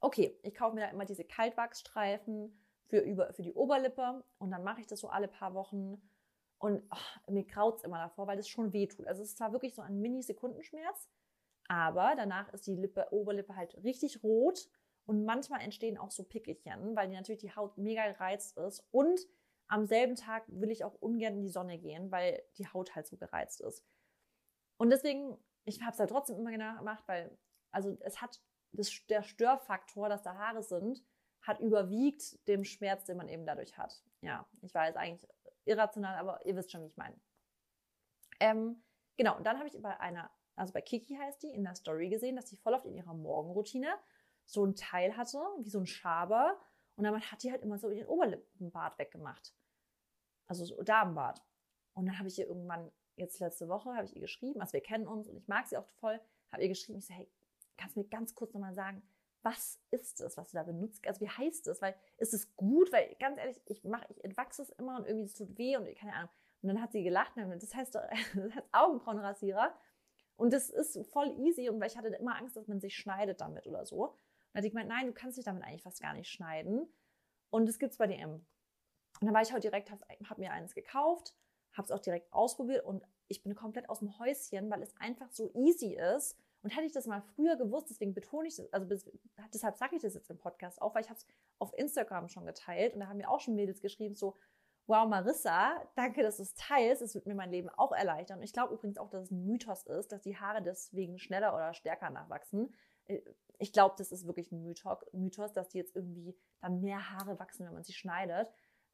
[0.00, 4.64] Okay, ich kaufe mir da immer diese Kaltwachsstreifen für, über, für die Oberlippe und dann
[4.64, 6.00] mache ich das so alle paar Wochen
[6.58, 9.06] und oh, mir es immer davor, weil das schon weh tut.
[9.06, 11.08] Also es ist zwar wirklich so ein Mini-Sekundenschmerz,
[11.68, 14.68] aber danach ist die Lippe, Oberlippe halt richtig rot
[15.06, 19.20] und manchmal entstehen auch so Pickelchen, weil die natürlich die Haut mega gereizt ist und
[19.70, 23.06] am selben Tag will ich auch ungern in die Sonne gehen, weil die Haut halt
[23.06, 23.86] so gereizt ist.
[24.76, 27.38] Und deswegen, ich habe es halt trotzdem immer gemacht, weil,
[27.70, 28.40] also es hat,
[28.72, 31.02] das, der Störfaktor, dass da Haare sind,
[31.42, 34.02] hat überwiegt dem Schmerz, den man eben dadurch hat.
[34.20, 35.28] Ja, ich weiß eigentlich
[35.64, 37.18] irrational, aber ihr wisst schon, wie ich meine.
[38.40, 38.82] Ähm,
[39.16, 42.08] genau, und dann habe ich bei einer, also bei Kiki heißt die, in der Story
[42.08, 43.94] gesehen, dass sie voll oft in ihrer Morgenroutine
[44.44, 46.58] so ein Teil hatte, wie so ein Schaber.
[46.96, 49.54] Und dann hat die halt immer so den Oberlippenbart weggemacht
[50.50, 51.40] also so Damenbart.
[51.94, 54.82] Und dann habe ich ihr irgendwann, jetzt letzte Woche, habe ich ihr geschrieben, also wir
[54.82, 57.28] kennen uns und ich mag sie auch voll, habe ihr geschrieben, ich so, hey,
[57.80, 59.02] kannst du mir ganz kurz nochmal sagen,
[59.42, 61.06] was ist es, was du da benutzt?
[61.06, 61.80] Also wie heißt es?
[61.80, 62.92] Weil ist es gut?
[62.92, 65.86] Weil ganz ehrlich, ich mache, ich entwachse es immer und irgendwie es tut weh und
[65.96, 66.30] keine Ahnung.
[66.62, 67.94] Und dann hat sie gelacht und das heißt,
[68.34, 69.74] das heißt Augenbrauenrasierer.
[70.36, 73.40] Und das ist voll easy und weil ich hatte immer Angst, dass man sich schneidet
[73.40, 74.08] damit oder so.
[74.08, 74.16] Und
[74.52, 76.88] dann hat sie gemeint, nein, du kannst dich damit eigentlich fast gar nicht schneiden.
[77.50, 78.32] Und das gibt es bei DM.
[78.32, 78.46] Und
[79.26, 81.34] dann war ich halt direkt, habe hab mir eins gekauft,
[81.72, 85.30] habe es auch direkt ausprobiert und ich bin komplett aus dem Häuschen, weil es einfach
[85.30, 86.38] so easy ist.
[86.62, 88.86] Und hätte ich das mal früher gewusst, deswegen betone ich das, also
[89.52, 91.26] deshalb sage ich das jetzt im Podcast auch, weil ich habe es
[91.58, 94.36] auf Instagram schon geteilt und da haben mir auch schon Mädels geschrieben, so,
[94.86, 98.38] wow, Marissa, danke, dass du es teilst, es wird mir mein Leben auch erleichtern.
[98.38, 101.54] Und ich glaube übrigens auch, dass es ein Mythos ist, dass die Haare deswegen schneller
[101.54, 102.74] oder stärker nachwachsen.
[103.06, 103.20] Äh,
[103.58, 107.66] ich glaube, das ist wirklich ein Mythos, dass die jetzt irgendwie dann mehr Haare wachsen,
[107.66, 108.48] wenn man sie schneidet.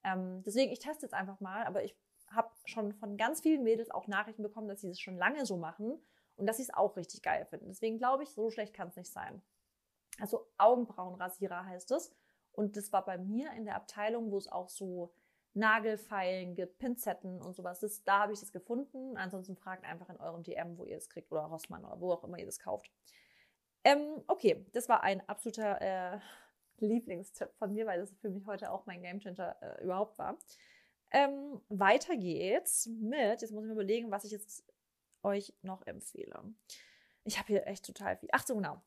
[0.05, 1.97] Ähm, deswegen, ich teste jetzt einfach mal, aber ich
[2.31, 5.57] habe schon von ganz vielen Mädels auch Nachrichten bekommen, dass sie das schon lange so
[5.57, 6.01] machen
[6.37, 7.69] und dass sie es auch richtig geil finden.
[7.69, 9.43] Deswegen glaube ich, so schlecht kann es nicht sein.
[10.21, 12.15] Also Augenbrauenrasierer heißt es.
[12.53, 15.13] Und das war bei mir in der Abteilung, wo es auch so
[15.55, 17.81] Nagelfeilen gibt, Pinzetten und sowas.
[17.81, 19.17] Das, da habe ich das gefunden.
[19.17, 22.25] Ansonsten fragt einfach in eurem DM, wo ihr es kriegt oder Rossmann oder wo auch
[22.25, 22.91] immer ihr das kauft.
[23.85, 26.19] Ähm, okay, das war ein absoluter äh,
[26.79, 30.37] Lieblingstipp von mir, weil das für mich heute auch mein Gamechanger äh, überhaupt war.
[31.13, 34.65] Ähm, weiter geht's mit, jetzt muss ich mir überlegen, was ich jetzt
[35.27, 36.43] euch noch empfehle.
[37.25, 38.29] Ich habe hier echt total viel.
[38.33, 38.81] Ach so, genau.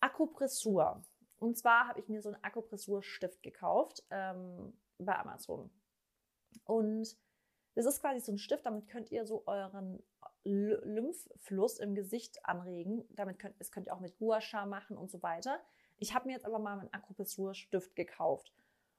[0.00, 1.02] Akupressur.
[1.38, 5.70] Und zwar habe ich mir so einen Akupressurstift gekauft ähm, bei Amazon.
[6.64, 7.16] Und
[7.74, 10.02] das ist quasi so ein Stift, damit könnt ihr so euren
[10.44, 13.04] Lymphfluss im Gesicht anregen.
[13.10, 15.60] Damit könnt, das könnt ihr auch mit Gua Sha machen und so weiter.
[15.98, 18.52] Ich habe mir jetzt aber mal einen Akupressurstift gekauft.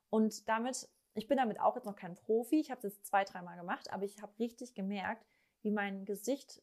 [0.10, 2.60] Und damit, ich bin damit auch jetzt noch kein Profi.
[2.60, 5.26] Ich habe es zwei, dreimal gemacht, aber ich habe richtig gemerkt,
[5.64, 6.62] wie mein Gesicht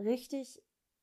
[0.00, 0.62] richtig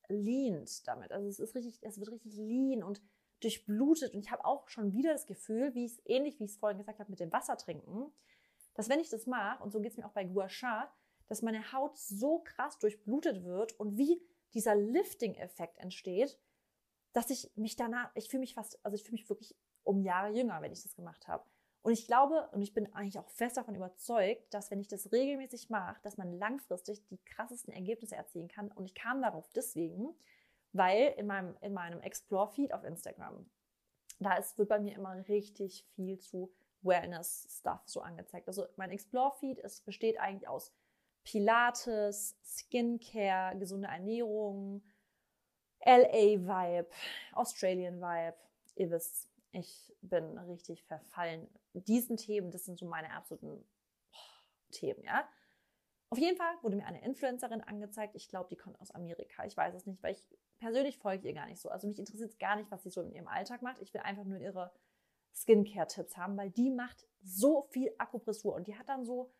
[0.09, 1.11] leant damit.
[1.11, 3.01] Also es ist richtig, es wird richtig lean und
[3.41, 4.13] durchblutet.
[4.13, 6.77] Und ich habe auch schon wieder das Gefühl, wie es ähnlich wie ich es vorhin
[6.77, 8.11] gesagt habe mit dem Wasser trinken,
[8.73, 10.91] dass wenn ich das mache, und so geht es mir auch bei Gua Sha,
[11.27, 14.21] dass meine Haut so krass durchblutet wird und wie
[14.53, 16.39] dieser Lifting-Effekt entsteht,
[17.13, 20.31] dass ich mich danach, ich fühle mich fast, also ich fühle mich wirklich um Jahre
[20.33, 21.43] jünger, wenn ich das gemacht habe.
[21.87, 25.09] Und ich glaube und ich bin eigentlich auch fest davon überzeugt, dass wenn ich das
[25.13, 28.69] regelmäßig mache, dass man langfristig die krassesten Ergebnisse erzielen kann.
[28.73, 30.13] Und ich kam darauf deswegen,
[30.73, 33.49] weil in meinem, in meinem Explore-Feed auf Instagram,
[34.19, 38.49] da ist, wird bei mir immer richtig viel zu Wellness-Stuff so angezeigt.
[38.49, 40.73] Also mein Explore-Feed besteht eigentlich aus
[41.23, 44.83] Pilates, Skincare, gesunde Ernährung,
[45.85, 46.89] LA-Vibe,
[47.31, 48.35] Australian-Vibe.
[48.75, 51.47] Ihr wisst, ich bin richtig verfallen.
[51.81, 53.65] Diesen Themen, das sind so meine absoluten
[54.71, 55.27] Themen, ja.
[56.09, 58.15] Auf jeden Fall wurde mir eine Influencerin angezeigt.
[58.15, 59.45] Ich glaube, die kommt aus Amerika.
[59.45, 60.23] Ich weiß es nicht, weil ich
[60.59, 61.69] persönlich folge ihr gar nicht so.
[61.69, 63.81] Also mich interessiert es gar nicht, was sie so in ihrem Alltag macht.
[63.81, 64.71] Ich will einfach nur ihre
[65.33, 69.31] Skincare-Tipps haben, weil die macht so viel Akupressur und die hat dann so,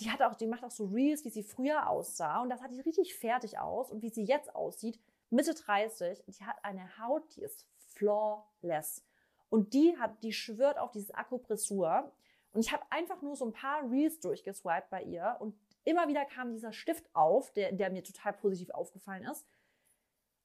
[0.00, 2.70] die hat auch, die macht auch so Reels, wie sie früher aussah und das hat
[2.70, 7.34] die richtig fertig aus und wie sie jetzt aussieht, Mitte 30, die hat eine Haut,
[7.34, 9.04] die ist flawless.
[9.48, 12.12] Und die hat, die schwört auf dieses Akupressur.
[12.52, 15.54] Und ich habe einfach nur so ein paar Reels durchgeswiped bei ihr und
[15.84, 19.46] immer wieder kam dieser Stift auf, der, der mir total positiv aufgefallen ist.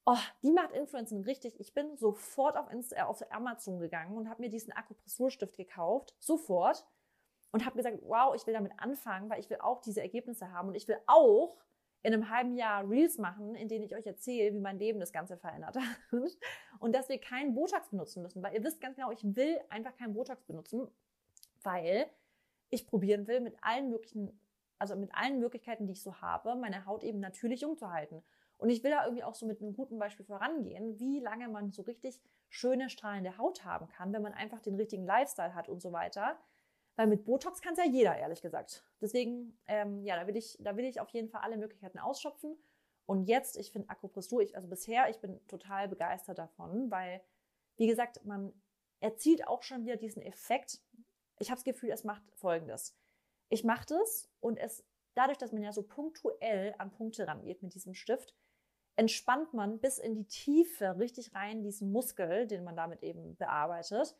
[0.04, 1.60] Oh, die macht Influencing richtig.
[1.60, 6.14] Ich bin sofort auf, Insta, äh, auf Amazon gegangen und habe mir diesen Akupressurstift gekauft.
[6.18, 6.84] Sofort.
[7.52, 10.68] Und habe gesagt, wow, ich will damit anfangen, weil ich will auch diese Ergebnisse haben.
[10.68, 11.56] Und ich will auch
[12.02, 15.12] in einem halben Jahr Reels machen, in denen ich euch erzähle, wie mein Leben das
[15.12, 16.36] Ganze verändert hat.
[16.80, 19.94] Und dass wir keinen Botox benutzen müssen, weil ihr wisst ganz genau, ich will einfach
[19.94, 20.88] keinen Botox benutzen,
[21.62, 22.06] weil
[22.70, 24.40] ich probieren will, mit allen möglichen,
[24.78, 28.22] also mit allen Möglichkeiten, die ich so habe, meine Haut eben natürlich jung zu halten.
[28.58, 31.70] Und ich will da irgendwie auch so mit einem guten Beispiel vorangehen, wie lange man
[31.72, 35.80] so richtig schöne, strahlende Haut haben kann, wenn man einfach den richtigen Lifestyle hat und
[35.80, 36.38] so weiter.
[36.96, 38.84] Weil mit Botox kann es ja jeder, ehrlich gesagt.
[39.00, 42.56] Deswegen, ähm, ja, da will, ich, da will ich auf jeden Fall alle Möglichkeiten ausschöpfen.
[43.06, 47.22] Und jetzt, ich finde Akupressur, ich, also bisher, ich bin total begeistert davon, weil,
[47.76, 48.52] wie gesagt, man
[49.00, 50.80] erzielt auch schon wieder diesen Effekt.
[51.38, 52.96] Ich habe das Gefühl, es macht Folgendes.
[53.48, 57.74] Ich mache das und es, dadurch, dass man ja so punktuell an Punkte rangeht mit
[57.74, 58.34] diesem Stift,
[58.96, 64.16] entspannt man bis in die Tiefe richtig rein diesen Muskel, den man damit eben bearbeitet,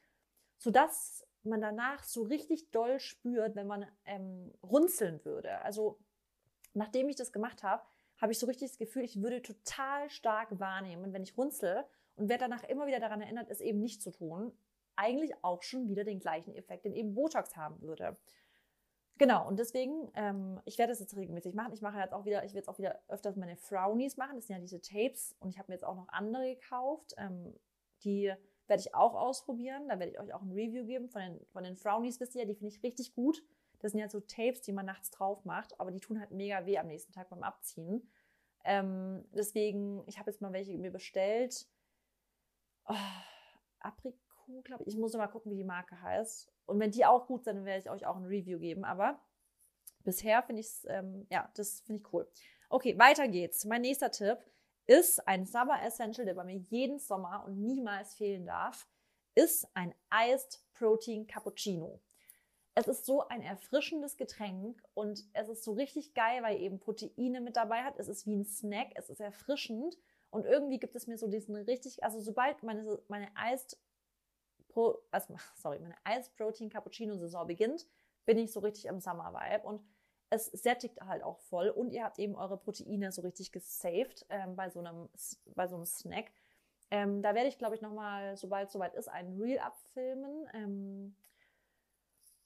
[0.59, 5.61] sodass man danach so richtig doll spürt, wenn man ähm, runzeln würde.
[5.63, 5.99] Also
[6.75, 7.83] nachdem ich das gemacht habe,
[8.21, 12.29] habe ich so richtig das Gefühl, ich würde total stark wahrnehmen, wenn ich runzel und
[12.29, 14.53] werde danach immer wieder daran erinnert, es eben nicht zu tun,
[14.95, 18.17] eigentlich auch schon wieder den gleichen Effekt, den eben Botox haben würde.
[19.19, 21.73] Genau, und deswegen, ähm, ich werde das jetzt regelmäßig machen.
[21.73, 24.37] Ich mache jetzt auch wieder, ich werde jetzt auch wieder öfters meine Frownies machen.
[24.37, 27.15] Das sind ja diese Tapes und ich habe mir jetzt auch noch andere gekauft.
[27.19, 27.55] Ähm,
[28.05, 28.33] die
[28.73, 29.87] werde ich auch ausprobieren.
[29.89, 32.47] Da werde ich euch auch ein Review geben von den, von den Frownies, wisst ihr,
[32.47, 33.45] die finde ich richtig gut.
[33.81, 36.65] Das sind ja so Tapes, die man nachts drauf macht, aber die tun halt mega
[36.65, 38.09] weh am nächsten Tag beim Abziehen.
[38.65, 41.67] Ähm, deswegen, ich habe jetzt mal welche mir bestellt.
[42.87, 42.95] Oh,
[43.81, 44.95] Aprikot, glaube ich.
[44.95, 46.51] Ich muss noch mal gucken, wie die Marke heißt.
[46.65, 48.85] Und wenn die auch gut sind, dann werde ich euch auch ein Review geben.
[48.85, 49.21] Aber
[50.05, 52.27] bisher finde ich es, ähm, ja, das finde ich cool.
[52.71, 53.67] Okay, weiter geht's.
[53.67, 54.39] Mein nächster Tipp
[54.87, 58.87] ist ein Summer Essential, der bei mir jeden Sommer und niemals fehlen darf,
[59.35, 62.01] ist ein Iced Protein Cappuccino.
[62.75, 67.40] Es ist so ein erfrischendes Getränk und es ist so richtig geil, weil eben Proteine
[67.40, 67.99] mit dabei hat.
[67.99, 69.99] Es ist wie ein Snack, es ist erfrischend
[70.31, 73.79] und irgendwie gibt es mir so diesen richtig, also sobald meine, meine Iced
[74.68, 77.87] Pro, also, sorry, meine Iced Protein Cappuccino Saison beginnt,
[78.25, 79.83] bin ich so richtig im Summer Vibe und
[80.33, 84.57] es sättigt halt auch voll und ihr habt eben eure Proteine so richtig gesaved ähm,
[84.57, 85.11] bei, so einem,
[85.55, 86.33] bei so einem Snack.
[86.90, 90.49] Ähm, da werde ich, glaube ich, nochmal, sobald es soweit ist, ein Reel abfilmen.
[90.55, 91.16] Ähm,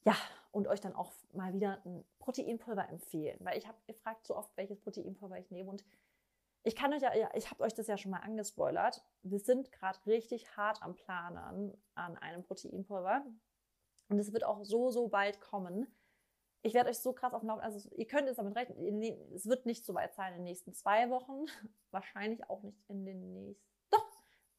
[0.05, 0.17] ja,
[0.51, 4.37] und euch dann auch mal wieder ein Proteinpulver empfehlen, weil ich habe, ihr fragt so
[4.37, 5.85] oft, welches Proteinpulver ich nehme und
[6.65, 9.05] ich kann euch ja, ich habe euch das ja schon mal angespoilert.
[9.23, 13.25] Wir sind gerade richtig hart am Planern an einem Proteinpulver
[14.09, 15.87] und es wird auch so, so bald kommen
[16.63, 19.03] ich werde euch so krass auf dem Laufenden, also ihr könnt es damit rechnen,
[19.35, 21.47] es wird nicht so weit sein in den nächsten zwei Wochen,
[21.91, 24.05] wahrscheinlich auch nicht in den nächsten, doch,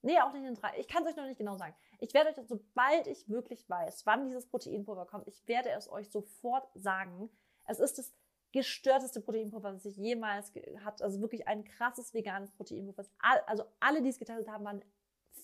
[0.02, 1.76] nee, auch nicht in drei, ich kann es euch noch nicht genau sagen.
[2.00, 6.10] Ich werde euch, sobald ich wirklich weiß, wann dieses Proteinpulver kommt, ich werde es euch
[6.10, 7.30] sofort sagen.
[7.66, 8.14] Es ist das
[8.52, 13.04] gestörteste Proteinpulver, das ich jemals hat, also wirklich ein krasses veganes Proteinpulver.
[13.46, 14.84] Also alle, die es getestet haben, waren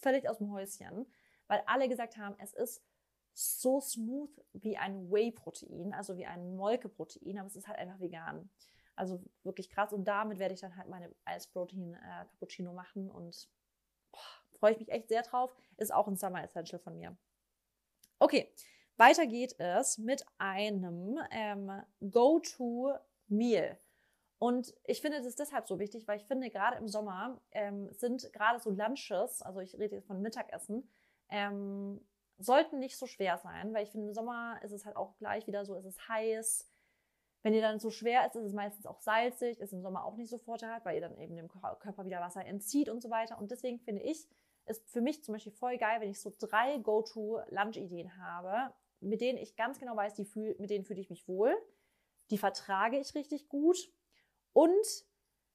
[0.01, 1.05] völlig aus dem Häuschen,
[1.47, 2.83] weil alle gesagt haben, es ist
[3.33, 8.49] so smooth wie ein Whey-Protein, also wie ein Molkeprotein, aber es ist halt einfach vegan.
[8.95, 9.91] Also wirklich krass.
[9.91, 13.49] Und damit werde ich dann halt meine Eisprotein äh, machen und
[14.59, 15.55] freue ich mich echt sehr drauf.
[15.77, 17.17] Ist auch ein Summer Essential von mir.
[18.19, 18.53] Okay,
[18.97, 21.71] weiter geht es mit einem ähm,
[22.11, 23.77] Go-To-Meal.
[24.37, 28.31] Und ich finde das deshalb so wichtig, weil ich finde, gerade im Sommer ähm, sind
[28.33, 30.87] gerade so Lunches, also ich rede jetzt von Mittagessen,
[31.29, 31.99] ähm,
[32.43, 35.47] sollten nicht so schwer sein, weil ich finde, im Sommer ist es halt auch gleich
[35.47, 36.69] wieder so, ist es heiß.
[37.41, 40.15] Wenn ihr dann so schwer ist, ist es meistens auch salzig, ist im Sommer auch
[40.15, 43.37] nicht so vorteilhaft, weil ihr dann eben dem Körper wieder Wasser entzieht und so weiter.
[43.37, 44.27] Und deswegen finde ich,
[44.65, 49.37] ist für mich zum Beispiel voll geil, wenn ich so drei Go-To-Lunch-Ideen habe, mit denen
[49.37, 51.53] ich ganz genau weiß, die fühl, mit denen fühle ich mich wohl,
[52.29, 53.91] die vertrage ich richtig gut
[54.53, 55.05] und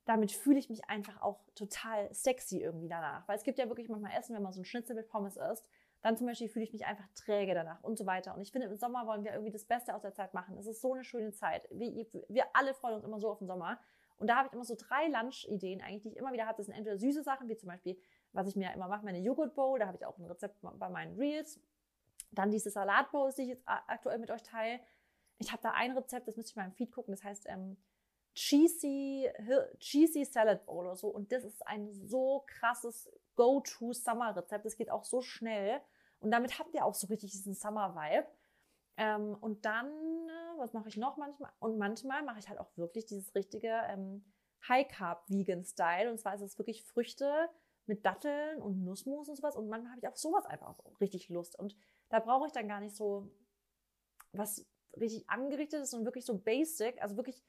[0.05, 3.27] damit fühle ich mich einfach auch total sexy irgendwie danach.
[3.29, 5.67] Weil es gibt ja wirklich manchmal Essen, wenn man so ein Schnitzel mit Pommes isst,
[6.01, 8.35] dann zum Beispiel fühle ich mich einfach träge danach und so weiter.
[8.35, 10.57] Und ich finde, im Sommer wollen wir irgendwie das Beste aus der Zeit machen.
[10.57, 11.67] Es ist so eine schöne Zeit.
[11.71, 13.81] Wir, wir alle freuen uns immer so auf den Sommer.
[14.19, 16.57] Und da habe ich immer so drei Lunch-Ideen eigentlich, die ich immer wieder habe.
[16.57, 17.99] Das sind entweder süße Sachen, wie zum Beispiel,
[18.33, 19.79] was ich mir immer mache, meine Joghurt Bowl.
[19.79, 21.61] Da habe ich auch ein Rezept bei meinen Reels.
[22.33, 24.81] Dann diese Salat Bowls, die ich jetzt aktuell mit euch teile.
[25.39, 27.13] Ich habe da ein Rezept, das müsste ich mal im Feed gucken.
[27.13, 27.77] Das heißt ähm,
[28.39, 29.29] Cheesy,
[29.81, 31.09] Cheesy Salad Bowl oder so.
[31.09, 34.65] Und das ist ein so krasses Go-To-Summer-Rezept.
[34.65, 35.81] Es geht auch so schnell.
[36.21, 38.29] Und damit habt ihr auch so richtig diesen Summer-Vibe.
[38.97, 41.51] Ähm, und dann, äh, was mache ich noch manchmal?
[41.59, 44.25] Und manchmal mache ich halt auch wirklich dieses richtige ähm,
[44.69, 46.09] High-Carb-Vegan-Style.
[46.09, 47.49] Und zwar ist es wirklich Früchte
[47.87, 49.57] mit Datteln und Nussmus und sowas.
[49.57, 51.59] Und manchmal habe ich auf sowas einfach auch richtig Lust.
[51.59, 51.77] Und
[52.09, 53.29] da brauche ich dann gar nicht so
[54.31, 54.65] was
[54.97, 57.43] richtig angerichtetes und wirklich so basic, also wirklich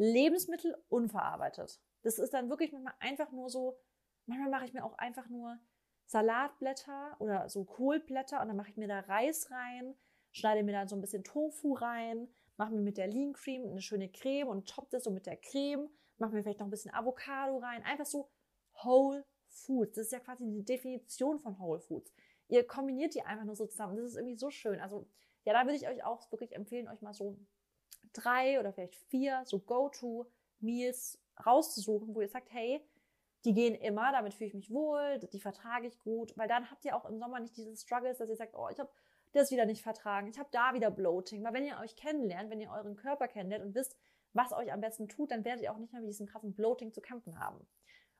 [0.00, 1.78] Lebensmittel unverarbeitet.
[2.02, 3.78] Das ist dann wirklich manchmal einfach nur so,
[4.24, 5.58] manchmal mache ich mir auch einfach nur
[6.06, 9.94] Salatblätter oder so Kohlblätter und dann mache ich mir da Reis rein,
[10.32, 13.82] schneide mir dann so ein bisschen Tofu rein, mache mir mit der Lean Cream eine
[13.82, 16.94] schöne Creme und top das so mit der Creme, mache mir vielleicht noch ein bisschen
[16.94, 18.30] Avocado rein, einfach so
[18.82, 19.96] Whole Foods.
[19.96, 22.10] Das ist ja quasi die Definition von Whole Foods.
[22.48, 23.96] Ihr kombiniert die einfach nur so zusammen.
[23.96, 24.80] Das ist irgendwie so schön.
[24.80, 25.06] Also
[25.44, 27.38] ja, da würde ich euch auch wirklich empfehlen, euch mal so
[28.12, 32.84] drei oder vielleicht vier so Go-To-Meals rauszusuchen, wo ihr sagt, hey,
[33.44, 36.84] die gehen immer, damit fühle ich mich wohl, die vertrage ich gut, weil dann habt
[36.84, 38.90] ihr auch im Sommer nicht diese Struggles, dass ihr sagt, oh, ich habe
[39.32, 41.42] das wieder nicht vertragen, ich habe da wieder Bloating.
[41.44, 43.96] Weil wenn ihr euch kennenlernt, wenn ihr euren Körper kennenlernt und wisst,
[44.32, 46.92] was euch am besten tut, dann werdet ihr auch nicht mehr mit diesem krassen Bloating
[46.92, 47.66] zu kämpfen haben.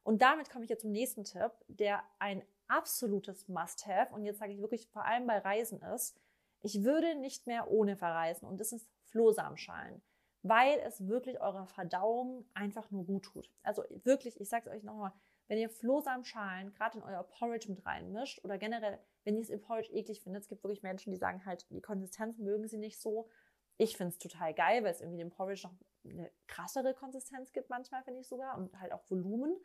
[0.03, 4.53] Und damit komme ich jetzt zum nächsten Tipp, der ein absolutes Must-Have und jetzt sage
[4.53, 6.19] ich wirklich vor allem bei Reisen ist.
[6.63, 10.03] Ich würde nicht mehr ohne verreisen und das ist Flohsamenschalen
[10.43, 13.51] weil es wirklich eurer Verdauung einfach nur gut tut.
[13.63, 15.13] Also wirklich, ich sage es euch nochmal,
[15.49, 19.61] wenn ihr Flohsamenschalen gerade in euer Porridge mit reinmischt oder generell, wenn ihr es im
[19.61, 23.01] Porridge eklig findet, es gibt wirklich Menschen, die sagen halt, die Konsistenz mögen sie nicht
[23.01, 23.29] so.
[23.77, 27.69] Ich finde es total geil, weil es irgendwie dem Porridge noch eine krassere Konsistenz gibt
[27.69, 29.57] manchmal, finde ich sogar, und halt auch Volumen.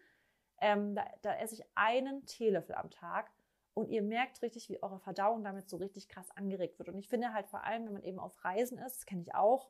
[0.59, 3.31] Ähm, da, da esse ich einen Teelöffel am Tag
[3.75, 6.89] und ihr merkt richtig, wie eure Verdauung damit so richtig krass angeregt wird.
[6.89, 9.35] Und ich finde halt vor allem, wenn man eben auf Reisen ist, das kenne ich
[9.35, 9.69] auch,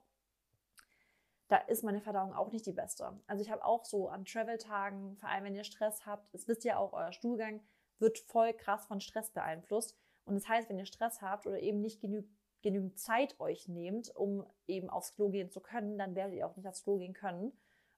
[1.47, 3.19] da ist meine Verdauung auch nicht die beste.
[3.27, 6.65] Also ich habe auch so an Travel-Tagen, vor allem wenn ihr Stress habt, das wisst
[6.65, 7.61] ihr auch, euer Stuhlgang
[7.99, 9.97] wird voll krass von Stress beeinflusst.
[10.25, 12.23] Und das heißt, wenn ihr Stress habt oder eben nicht genü
[12.61, 16.55] genügend Zeit euch nehmt, um eben aufs Klo gehen zu können, dann werdet ihr auch
[16.55, 17.53] nicht aufs Klo gehen können.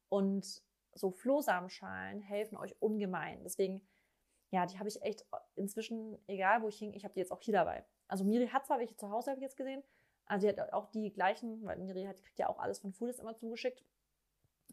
[0.09, 0.61] Und
[0.93, 3.41] so Flohsamenschalen helfen euch ungemein.
[3.45, 3.87] Deswegen,
[4.49, 5.25] ja, die habe ich echt
[5.55, 7.85] inzwischen, egal wo ich hing, ich habe die jetzt auch hier dabei.
[8.07, 9.83] Also Miri hat zwar welche zu Hause, habe ich jetzt gesehen,
[10.25, 13.19] also sie hat auch die gleichen, weil Miri hat, kriegt ja auch alles von Foodist
[13.19, 13.83] immer zugeschickt.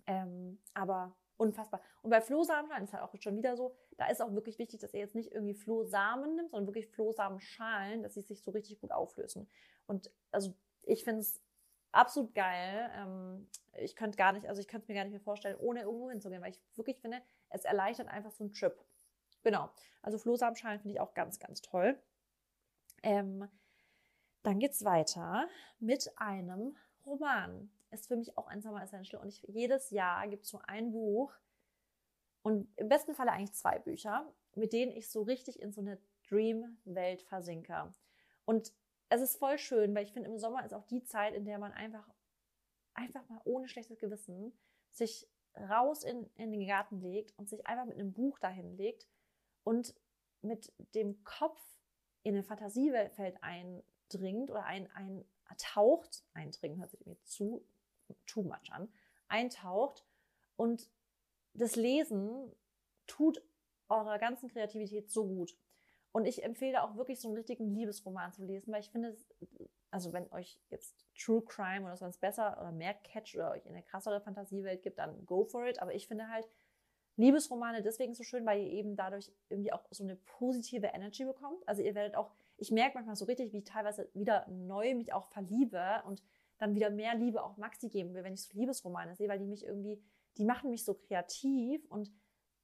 [0.06, 1.80] Ähm, aber unfassbar.
[2.02, 4.94] Und bei Flohsamenschalen ist halt auch schon wieder so, da ist auch wirklich wichtig, dass
[4.94, 8.92] ihr jetzt nicht irgendwie Flohsamen nimmt, sondern wirklich Flohsamenschalen, dass sie sich so richtig gut
[8.92, 9.48] auflösen.
[9.86, 11.40] Und also ich finde es
[11.92, 12.90] absolut geil.
[12.94, 13.48] Ähm,
[13.78, 16.10] ich könnte gar nicht, also ich könnte es mir gar nicht mehr vorstellen, ohne irgendwo
[16.10, 17.20] hinzugehen, weil ich wirklich finde,
[17.50, 18.76] es erleichtert einfach so einen Trip.
[19.44, 19.70] Genau.
[20.02, 21.98] Also Flohsamenschalen finde ich auch ganz, ganz toll.
[23.02, 23.48] Ähm,
[24.42, 26.76] dann geht es weiter mit einem
[27.06, 27.70] Roman.
[27.90, 30.90] Ist für mich auch ein Summer Essential und ich, jedes Jahr gibt es so ein
[30.90, 31.32] Buch
[32.42, 35.98] und im besten Falle eigentlich zwei Bücher, mit denen ich so richtig in so eine
[36.28, 37.92] Dream-Welt versinke.
[38.44, 38.72] Und
[39.10, 41.58] es ist voll schön, weil ich finde, im Sommer ist auch die Zeit, in der
[41.58, 42.08] man einfach,
[42.94, 44.52] einfach mal ohne schlechtes Gewissen
[44.90, 49.06] sich raus in, in den Garten legt und sich einfach mit einem Buch dahin legt
[49.64, 49.94] und
[50.42, 51.60] mit dem Kopf
[52.22, 55.24] in eine Fantasiewelt ein, eindringt oder ein, ein
[55.58, 57.64] taucht, eindringen hört sich irgendwie zu,
[58.26, 58.92] too much an,
[59.28, 60.04] eintaucht
[60.56, 60.90] und
[61.54, 62.50] das Lesen
[63.06, 63.42] tut
[63.88, 65.56] eurer ganzen Kreativität so gut.
[66.12, 69.16] Und ich empfehle auch wirklich so einen richtigen Liebesroman zu lesen, weil ich finde,
[69.90, 73.72] also wenn euch jetzt True Crime oder sonst besser oder mehr catch oder euch in
[73.72, 75.82] eine krassere Fantasiewelt gibt, dann go for it.
[75.82, 76.48] Aber ich finde halt
[77.16, 81.66] Liebesromane deswegen so schön, weil ihr eben dadurch irgendwie auch so eine positive Energy bekommt.
[81.66, 85.12] Also ihr werdet auch ich merke manchmal so richtig, wie ich teilweise wieder neu mich
[85.12, 86.22] auch verliebe und
[86.58, 89.46] dann wieder mehr Liebe auch Maxi geben will, wenn ich so Liebesromane sehe, weil die
[89.46, 90.00] mich irgendwie,
[90.38, 92.12] die machen mich so kreativ und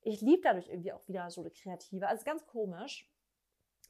[0.02, 2.06] ich liebe dadurch irgendwie auch wieder so eine Kreative.
[2.06, 3.10] Also ganz komisch.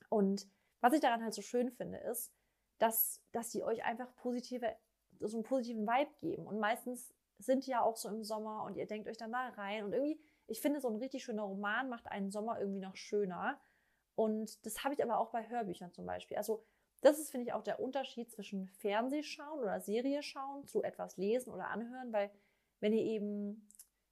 [0.08, 0.48] Und
[0.80, 2.32] was ich daran halt so schön finde, ist,
[2.78, 4.74] dass, dass die euch einfach positive,
[5.20, 6.46] so einen positiven Vibe geben.
[6.46, 9.48] Und meistens sind die ja auch so im Sommer und ihr denkt euch dann da
[9.50, 9.84] rein.
[9.84, 10.20] Und irgendwie,
[10.50, 13.60] ich finde, so ein richtig schöner Roman macht einen Sommer irgendwie noch schöner.
[14.16, 16.36] Und das habe ich aber auch bei Hörbüchern zum Beispiel.
[16.36, 16.64] Also
[17.02, 21.52] das ist, finde ich, auch der Unterschied zwischen Fernsehschauen oder Serie schauen zu etwas lesen
[21.52, 22.30] oder anhören, weil
[22.80, 23.68] wenn ihr eben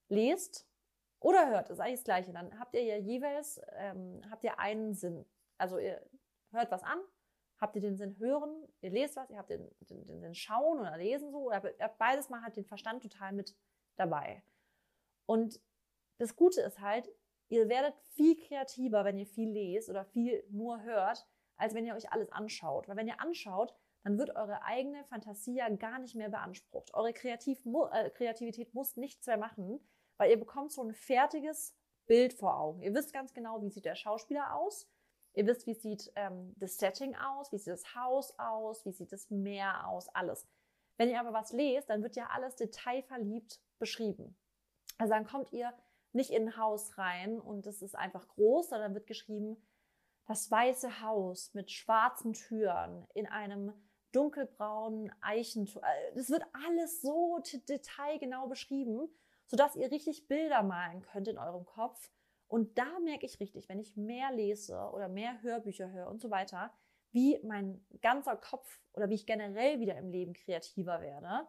[0.09, 0.67] lest
[1.21, 4.95] oder hört, ist eigentlich das Gleiche, dann habt ihr ja jeweils, ähm, habt ihr einen
[4.95, 5.27] Sinn.
[5.59, 6.01] Also ihr
[6.53, 7.01] hört was an,
[7.61, 10.79] habt ihr den Sinn hören, ihr lest was, ihr habt den, den, den Sinn schauen
[10.79, 11.61] oder lesen so, oder
[11.99, 13.57] beides mal hat den Verstand total mit
[13.97, 14.43] dabei.
[15.27, 15.61] Und
[16.19, 17.09] das Gute ist halt,
[17.49, 21.95] Ihr werdet viel kreativer, wenn ihr viel lest oder viel nur hört, als wenn ihr
[21.95, 22.89] euch alles anschaut.
[22.89, 26.93] Weil wenn ihr anschaut, dann wird eure eigene Fantasie ja gar nicht mehr beansprucht.
[26.95, 27.59] Eure Kreativ
[27.93, 29.81] äh, Kreativität muss nichts mehr machen,
[30.19, 31.75] weil ihr bekommt so ein fertiges
[32.07, 32.83] Bild vor Augen.
[32.83, 34.89] Ihr wisst ganz genau, wie sieht der Schauspieler aus.
[35.35, 39.13] Ihr wisst, wie sieht ähm, das Setting aus, wie sieht das Haus aus, wie sieht
[39.13, 40.47] das Meer aus, alles.
[40.97, 44.37] Wenn ihr aber was lest, dann wird ja alles detailverliebt beschrieben.
[44.99, 45.73] Also dann kommt ihr
[46.13, 49.57] nicht in ein Haus rein und es ist einfach groß, sondern wird geschrieben,
[50.27, 53.73] das weiße Haus mit schwarzen Türen in einem
[54.13, 55.83] dunkelbraunen Eichenton.
[55.83, 59.09] Äh, das wird alles so detailgenau beschrieben,
[59.47, 62.11] sodass ihr richtig Bilder malen könnt in eurem Kopf.
[62.47, 66.31] Und da merke ich richtig, wenn ich mehr lese oder mehr Hörbücher höre und so
[66.31, 66.73] weiter,
[67.11, 71.47] wie mein ganzer Kopf oder wie ich generell wieder im Leben kreativer werde.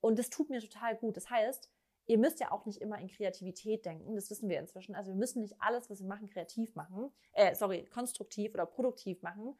[0.00, 1.16] Und das tut mir total gut.
[1.16, 1.70] Das heißt,
[2.06, 4.14] ihr müsst ja auch nicht immer in Kreativität denken.
[4.14, 4.94] Das wissen wir inzwischen.
[4.94, 7.10] Also wir müssen nicht alles, was wir machen, kreativ machen.
[7.32, 9.56] Äh, sorry, konstruktiv oder produktiv machen.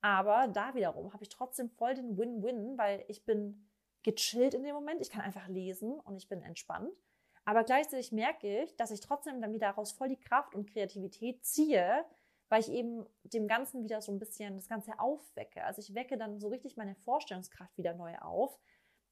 [0.00, 3.68] Aber da wiederum habe ich trotzdem voll den Win-Win, weil ich bin
[4.02, 5.00] gechillt in dem Moment.
[5.00, 6.92] Ich kann einfach lesen und ich bin entspannt.
[7.44, 11.44] Aber gleichzeitig merke ich, dass ich trotzdem dann wieder daraus voll die Kraft und Kreativität
[11.44, 12.04] ziehe,
[12.48, 15.64] weil ich eben dem Ganzen wieder so ein bisschen das Ganze aufwecke.
[15.64, 18.58] Also ich wecke dann so richtig meine Vorstellungskraft wieder neu auf.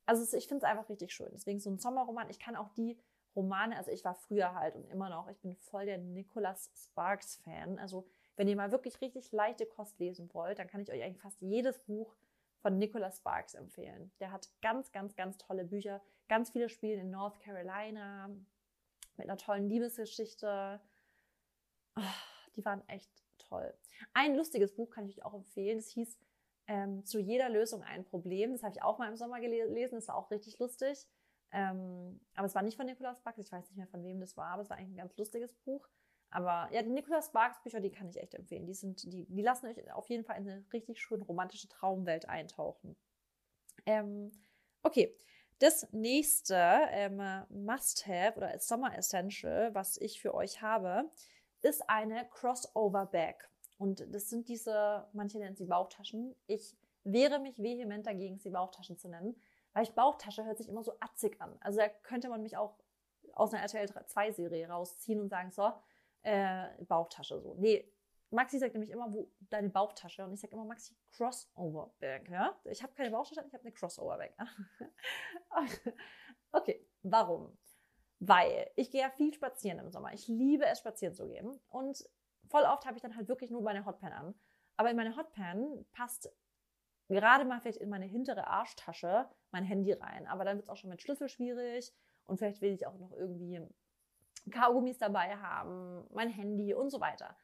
[0.07, 1.31] Also ich finde es einfach richtig schön.
[1.33, 2.31] Deswegen so ein Sommerroman.
[2.31, 2.99] Ich kann auch die
[3.35, 7.37] Romane, also ich war früher halt und immer noch, ich bin voll der Nicholas Sparks
[7.37, 7.79] Fan.
[7.79, 11.21] Also wenn ihr mal wirklich richtig leichte Kost lesen wollt, dann kann ich euch eigentlich
[11.21, 12.15] fast jedes Buch
[12.61, 14.11] von Nicholas Sparks empfehlen.
[14.21, 16.03] Der hat ganz, ganz, ganz tolle Bücher.
[16.29, 18.29] Ganz viele spielen in North Carolina
[19.17, 20.81] mit einer tollen Liebesgeschichte.
[21.97, 22.03] Oh,
[22.57, 23.73] die waren echt toll.
[24.15, 25.79] Ein lustiges Buch kann ich euch auch empfehlen.
[25.79, 26.19] Das hieß
[26.67, 28.53] ähm, Zu jeder Lösung ein Problem.
[28.53, 29.97] Das habe ich auch mal im Sommer gelesen.
[29.97, 31.07] Das war auch richtig lustig.
[31.53, 33.39] Ähm, aber es war nicht von Nikolaus Sparks.
[33.39, 35.55] Ich weiß nicht mehr, von wem das war, aber es war eigentlich ein ganz lustiges
[35.55, 35.89] Buch.
[36.31, 38.67] Aber ja, die Nikolaus Sparks Bücher, die kann ich echt empfehlen.
[38.67, 42.29] Die, sind, die, die lassen euch auf jeden Fall in eine richtig schön romantische Traumwelt
[42.29, 42.97] eintauchen.
[43.87, 44.33] Ähm,
[44.83, 45.17] okay,
[45.61, 46.57] das nächste
[46.91, 51.11] ähm, Must-Have oder Summer Essential, was ich für euch habe,
[51.63, 53.49] ist eine Crossover-Bag.
[53.79, 56.35] Und das sind diese, manche nennen sie Bauchtaschen.
[56.47, 59.41] Ich wehre mich vehement dagegen, sie Bauchtaschen zu nennen,
[59.73, 61.57] weil ich Bauchtasche hört sich immer so atzig an.
[61.61, 62.79] Also da könnte man mich auch
[63.33, 65.73] aus einer RTL 2 Serie rausziehen und sagen, so,
[66.23, 67.55] äh, Bauchtasche so.
[67.59, 67.93] Nee,
[68.31, 70.25] Maxi sagt nämlich immer, wo deine Bauchtasche?
[70.25, 72.29] Und ich sage immer, Maxi, Crossover Bag.
[72.29, 72.59] Ja?
[72.65, 74.35] Ich habe keine Bauchtasche, ich habe eine Crossover Bag.
[76.53, 77.57] okay, warum?
[78.19, 80.13] Weil ich gehe ja viel spazieren im Sommer.
[80.13, 81.61] Ich liebe es, spazieren zu gehen.
[81.69, 82.05] Und
[82.49, 84.35] voll oft habe ich dann halt wirklich nur meine Hotpan an.
[84.77, 86.31] Aber in meine Hotpan passt
[87.09, 90.27] gerade mal vielleicht in meine hintere Arschtasche mein Handy rein.
[90.27, 91.95] Aber dann wird es auch schon mit Schlüssel schwierig.
[92.25, 93.61] Und vielleicht will ich auch noch irgendwie
[94.51, 97.37] Kaugummis dabei haben, mein Handy und so weiter.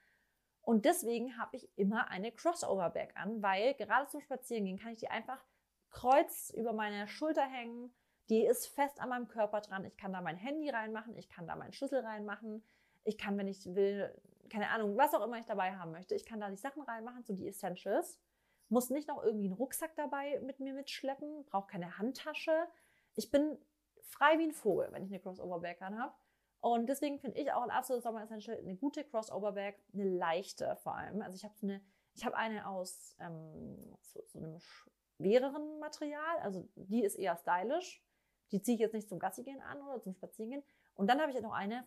[0.62, 5.08] Und deswegen habe ich immer eine Crossover-Bag an, weil gerade zum Spazierengehen kann ich die
[5.08, 5.44] einfach
[5.90, 7.92] kreuz über meine Schulter hängen.
[8.28, 9.84] Die ist fest an meinem Körper dran.
[9.84, 12.64] Ich kann da mein Handy reinmachen, ich kann da meinen Schlüssel reinmachen.
[13.04, 14.16] Ich kann, wenn ich will,
[14.52, 17.24] keine Ahnung, was auch immer ich dabei haben möchte, ich kann da die Sachen reinmachen,
[17.24, 18.20] so die Essentials.
[18.68, 22.68] Muss nicht noch irgendwie einen Rucksack dabei mit mir mitschleppen, brauche keine Handtasche.
[23.14, 23.58] Ich bin
[24.02, 26.14] frei wie ein Vogel, wenn ich eine Crossover-Bag an habe.
[26.60, 30.96] Und deswegen finde ich auch ein absolutes Sommer Essential eine gute Crossover-Bag, eine leichte vor
[30.96, 31.22] allem.
[31.22, 31.80] Also ich habe eine,
[32.14, 38.04] ich eine aus ähm, so, so, einem schwereren Material, also die ist eher stylisch.
[38.52, 40.62] Die ziehe ich jetzt nicht zum Gassi gehen an oder zum Spazierengehen.
[40.94, 41.86] Und dann habe ich noch eine,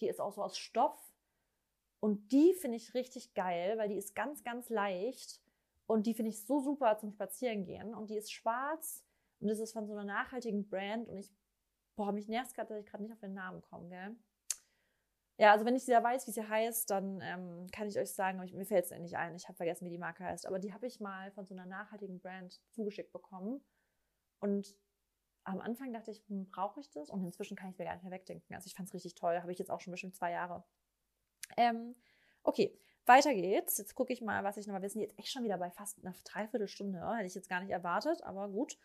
[0.00, 1.05] die ist auch so aus Stoff.
[2.00, 5.40] Und die finde ich richtig geil, weil die ist ganz, ganz leicht.
[5.86, 7.94] Und die finde ich so super zum Spazierengehen.
[7.94, 9.04] Und die ist schwarz
[9.40, 11.08] und das ist von so einer nachhaltigen Brand.
[11.08, 11.32] Und ich
[11.96, 14.16] Boah, mich nervt gerade, dass ich gerade nicht auf den Namen komme, gell?
[15.38, 18.42] Ja, also wenn ich wieder weiß, wie sie heißt, dann ähm, kann ich euch sagen,
[18.42, 19.34] ich, mir fällt es nicht ein.
[19.34, 20.46] Ich habe vergessen, wie die Marke heißt.
[20.46, 23.62] Aber die habe ich mal von so einer nachhaltigen Brand zugeschickt bekommen.
[24.40, 24.74] Und
[25.44, 27.10] am Anfang dachte ich, hm, brauche ich das?
[27.10, 28.54] Und inzwischen kann ich mir gar nicht mehr wegdenken.
[28.54, 29.40] Also ich fand es richtig toll.
[29.40, 30.64] Habe ich jetzt auch schon bestimmt zwei Jahre.
[31.56, 31.94] Ähm,
[32.42, 33.78] okay, weiter geht's.
[33.78, 35.00] Jetzt gucke ich mal, was ich nochmal wissen.
[35.00, 37.00] Jetzt echt schon wieder bei fast einer Dreiviertelstunde.
[37.16, 38.78] Hätte ich jetzt gar nicht erwartet, aber gut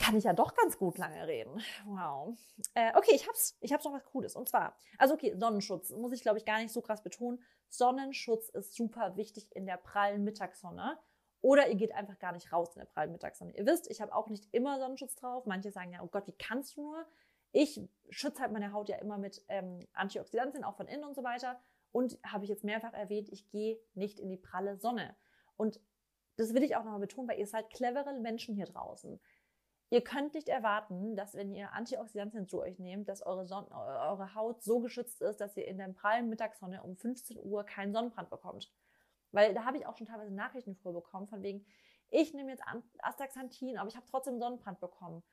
[0.00, 1.62] kann ich ja doch ganz gut lange reden.
[1.84, 2.36] Wow.
[2.74, 4.34] Äh, okay, ich hab's, ich hab's noch was Cooles.
[4.34, 7.42] Und zwar, also okay, Sonnenschutz muss ich glaube ich gar nicht so krass betonen.
[7.68, 10.98] Sonnenschutz ist super wichtig in der prallen Mittagssonne.
[11.42, 13.56] Oder ihr geht einfach gar nicht raus in der prallen Mittagssonne.
[13.56, 15.46] Ihr wisst, ich habe auch nicht immer Sonnenschutz drauf.
[15.46, 17.06] Manche sagen ja, oh Gott, wie kannst du nur?
[17.52, 17.80] Ich
[18.10, 21.60] schütze halt meine Haut ja immer mit ähm, Antioxidantien, auch von innen und so weiter.
[21.92, 25.16] Und habe ich jetzt mehrfach erwähnt, ich gehe nicht in die pralle Sonne.
[25.56, 25.80] Und
[26.36, 29.20] das will ich auch nochmal betonen, weil ihr seid clevere Menschen hier draußen.
[29.92, 34.36] Ihr könnt nicht erwarten, dass wenn ihr Antioxidantien zu euch nehmt, dass eure, Son eure
[34.36, 38.30] Haut so geschützt ist, dass ihr in der prallen Mittagssonne um 15 Uhr keinen Sonnenbrand
[38.30, 38.72] bekommt.
[39.32, 41.66] Weil da habe ich auch schon teilweise Nachrichten früher bekommen, von wegen,
[42.08, 42.62] ich nehme jetzt
[43.00, 45.24] Astaxanthin, aber ich habe trotzdem Sonnenbrand bekommen.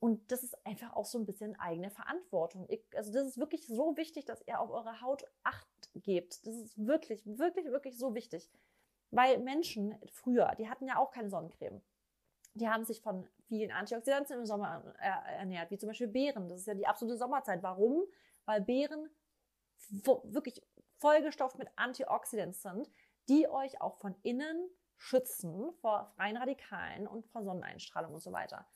[0.00, 2.68] Und das ist einfach auch so ein bisschen eigene Verantwortung.
[2.94, 6.46] Also das ist wirklich so wichtig, dass ihr auf eure Haut Acht gebt.
[6.46, 8.48] Das ist wirklich, wirklich, wirklich so wichtig.
[9.10, 11.80] Weil Menschen früher, die hatten ja auch keine Sonnencreme
[12.58, 16.48] die haben sich von vielen Antioxidantien im Sommer ernährt, wie zum Beispiel Beeren.
[16.48, 17.62] Das ist ja die absolute Sommerzeit.
[17.62, 18.04] Warum?
[18.44, 19.08] Weil Beeren
[20.24, 20.62] wirklich
[20.98, 22.90] vollgestopft mit Antioxidants sind,
[23.28, 28.66] die euch auch von innen schützen vor freien Radikalen und vor Sonneneinstrahlung und so weiter.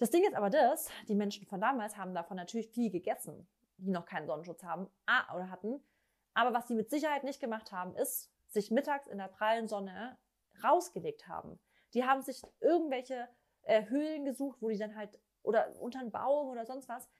[0.00, 3.46] Das Ding ist aber das, die Menschen von damals haben davon natürlich viel gegessen,
[3.76, 5.84] die noch keinen Sonnenschutz haben ah, oder hatten.
[6.32, 10.16] Aber was sie mit Sicherheit nicht gemacht haben, ist, sich mittags in der prallen Sonne
[10.64, 11.60] rausgelegt haben.
[11.92, 13.28] Die haben sich irgendwelche
[13.64, 17.10] äh, Höhlen gesucht, wo die dann halt, oder unter einen Baum oder sonst was.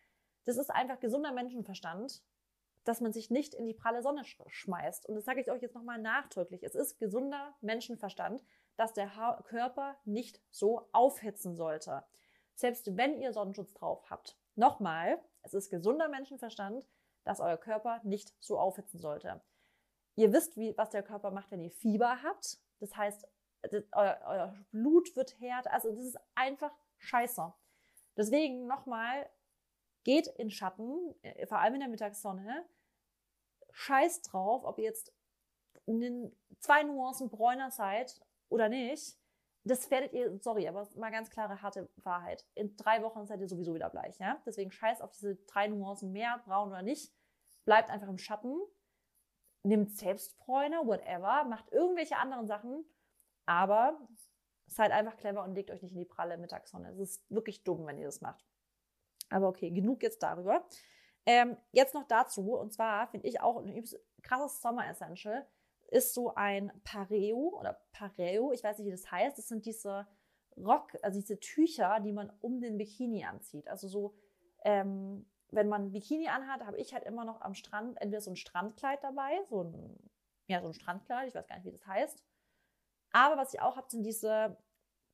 [0.45, 2.23] Das ist einfach gesunder Menschenverstand,
[2.85, 5.07] dass man sich nicht in die pralle Sonne sch schmeißt.
[5.07, 6.63] Und das sage ich euch jetzt nochmal nachdrücklich.
[6.63, 8.43] Es ist gesunder Menschenverstand,
[8.77, 12.05] dass der ha Körper nicht so aufhitzen sollte.
[12.55, 14.37] Selbst wenn ihr Sonnenschutz drauf habt.
[14.55, 16.85] Nochmal, es ist gesunder Menschenverstand,
[17.25, 19.41] dass euer Körper nicht so aufhitzen sollte.
[20.17, 22.59] Ihr wisst, wie, was der Körper macht, wenn ihr Fieber habt.
[22.81, 23.27] Das heißt,
[23.63, 25.73] das, euer, euer Blut wird härter.
[25.73, 27.53] Also das ist einfach scheiße.
[28.17, 29.29] Deswegen nochmal,
[30.05, 32.67] geht in Schatten, äh, vor allem in der Mittagssonne.
[33.73, 35.13] Scheiß drauf, ob ihr jetzt
[35.87, 39.17] in zwei Nuancen bräuner seid oder nicht.
[39.65, 42.47] Das werdet ihr, sorry, aber mal ganz klare, harte Wahrheit.
[42.55, 44.41] In drei Wochen seid ihr sowieso wieder bleich, ja?
[44.47, 47.13] Deswegen scheiß auf diese drei Nuancen mehr, braun oder nicht.
[47.65, 48.59] Bleibt einfach im Schatten.
[49.63, 51.45] Nimmt Selbstbräuner, whatever.
[51.45, 52.85] Macht irgendwelche anderen Sachen.
[53.45, 54.01] Aber
[54.67, 56.91] seid einfach clever und legt euch nicht in die pralle Mittagssonne.
[56.91, 58.45] Es ist wirklich dumm, wenn ihr das macht.
[59.29, 60.67] Aber okay, genug jetzt darüber.
[61.27, 63.85] Ähm, jetzt noch dazu, und zwar finde ich auch ein
[64.23, 65.47] krasses Sommer-Essential,
[65.91, 69.37] ist so ein Pareo oder Pareo, ich weiß nicht, wie das heißt.
[69.37, 70.07] Das sind diese
[70.57, 73.69] Rock, also diese Tücher, die man um den Bikini anzieht.
[73.69, 74.15] Also so,
[74.65, 78.31] ähm, wenn man ein Bikini anhat, habe ich halt immer noch am Strand entweder so
[78.31, 80.11] ein Strandkleid dabei, so ein,
[80.47, 82.23] ja, so ein Strandkleid, ich weiß gar nicht, wie das heißt.
[83.13, 84.57] Aber was ich auch habe, sind diese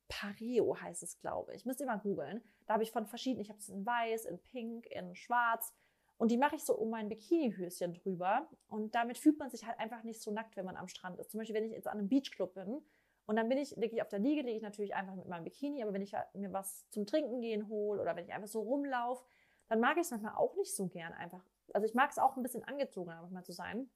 [0.07, 1.65] Pareo heißt es, glaube ich.
[1.65, 2.43] Müsst ihr mal googeln.
[2.65, 5.73] Da habe ich von verschiedenen, ich habe es in weiß, in pink, in schwarz.
[6.17, 8.49] Und die mache ich so um mein Bikini-Höschen drüber.
[8.67, 11.31] Und damit fühlt man sich halt einfach nicht so nackt, wenn man am Strand ist.
[11.31, 12.81] Zum Beispiel, wenn ich jetzt an einem Beachclub bin
[13.25, 15.43] und dann bin ich, liege ich auf der Liege, liege ich natürlich einfach mit meinem
[15.43, 15.83] Bikini.
[15.83, 18.61] Aber wenn ich halt mir was zum Trinken gehen hole oder wenn ich einfach so
[18.61, 19.23] rumlaufe,
[19.67, 21.43] dann mag ich es manchmal auch nicht so gern einfach.
[21.73, 23.89] Also ich mag es auch ein bisschen angezogener manchmal zu sein.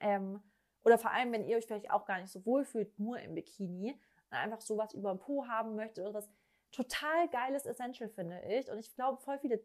[0.00, 0.42] Ähm,
[0.84, 3.34] oder vor allem, wenn ihr euch vielleicht auch gar nicht so wohl fühlt, nur im
[3.34, 3.98] Bikini,
[4.30, 6.30] einfach sowas über den Po haben möchte oder was
[6.72, 8.70] total geiles Essential finde ich.
[8.70, 9.64] Und ich glaube, voll viele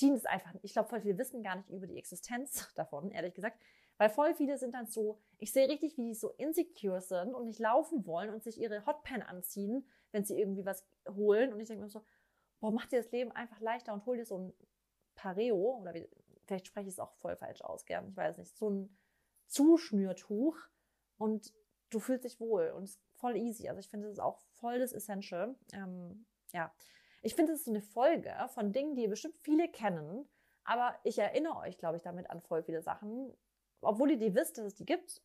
[0.00, 3.34] ziehen es einfach, ich glaube, voll viele wissen gar nicht über die Existenz davon, ehrlich
[3.34, 3.60] gesagt.
[3.98, 7.44] Weil voll viele sind dann so, ich sehe richtig, wie die so insecure sind und
[7.44, 11.52] nicht laufen wollen und sich ihre Hotpan anziehen, wenn sie irgendwie was holen.
[11.52, 12.02] Und ich denke mir so,
[12.60, 14.54] boah, mach dir das Leben einfach leichter und hol dir so ein
[15.16, 16.08] Pareo, oder wie,
[16.46, 18.96] vielleicht spreche ich es auch voll falsch aus, gern, ich weiß nicht, so ein
[19.48, 20.56] Zuschnürtuch
[21.18, 21.52] und
[21.90, 23.68] du fühlst dich wohl und es ist voll easy.
[23.68, 25.54] Also ich finde, das ist auch voll das Essential.
[25.74, 26.72] Ähm, ja,
[27.22, 30.28] ich finde, es ist so eine Folge von Dingen, die bestimmt viele kennen,
[30.64, 33.36] aber ich erinnere euch, glaube ich, damit an voll viele Sachen,
[33.80, 35.22] obwohl ihr die wisst, dass es die gibt.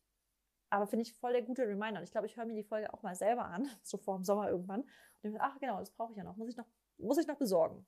[0.70, 2.00] Aber finde ich voll der gute Reminder.
[2.00, 4.24] Und ich glaube, ich höre mir die Folge auch mal selber an, so vor dem
[4.24, 4.80] Sommer irgendwann.
[4.80, 4.90] Und
[5.22, 6.36] denke, ach genau, das brauche ich ja noch.
[6.36, 6.66] Muss ich noch,
[6.98, 7.86] muss ich noch besorgen.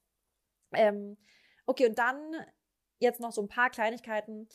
[0.73, 1.17] Ähm,
[1.67, 2.35] okay, und dann
[3.01, 4.49] jetzt noch so ein paar Kleinigkeiten,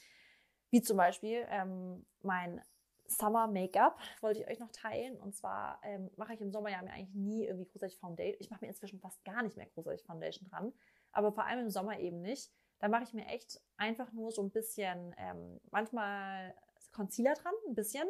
[0.72, 2.62] wie zum Beispiel ähm, mein
[3.18, 5.18] Summer Make-up wollte ich euch noch teilen.
[5.20, 8.38] Und zwar ähm, mache ich im Sommer ja mir eigentlich nie irgendwie großartig Foundation.
[8.40, 10.74] Ich mache mir inzwischen fast gar nicht mehr großartig Foundation dran.
[11.12, 12.52] Aber vor allem im Sommer eben nicht.
[12.80, 16.54] Da mache ich mir echt einfach nur so ein bisschen, ähm, manchmal
[16.92, 18.08] Concealer dran, ein bisschen.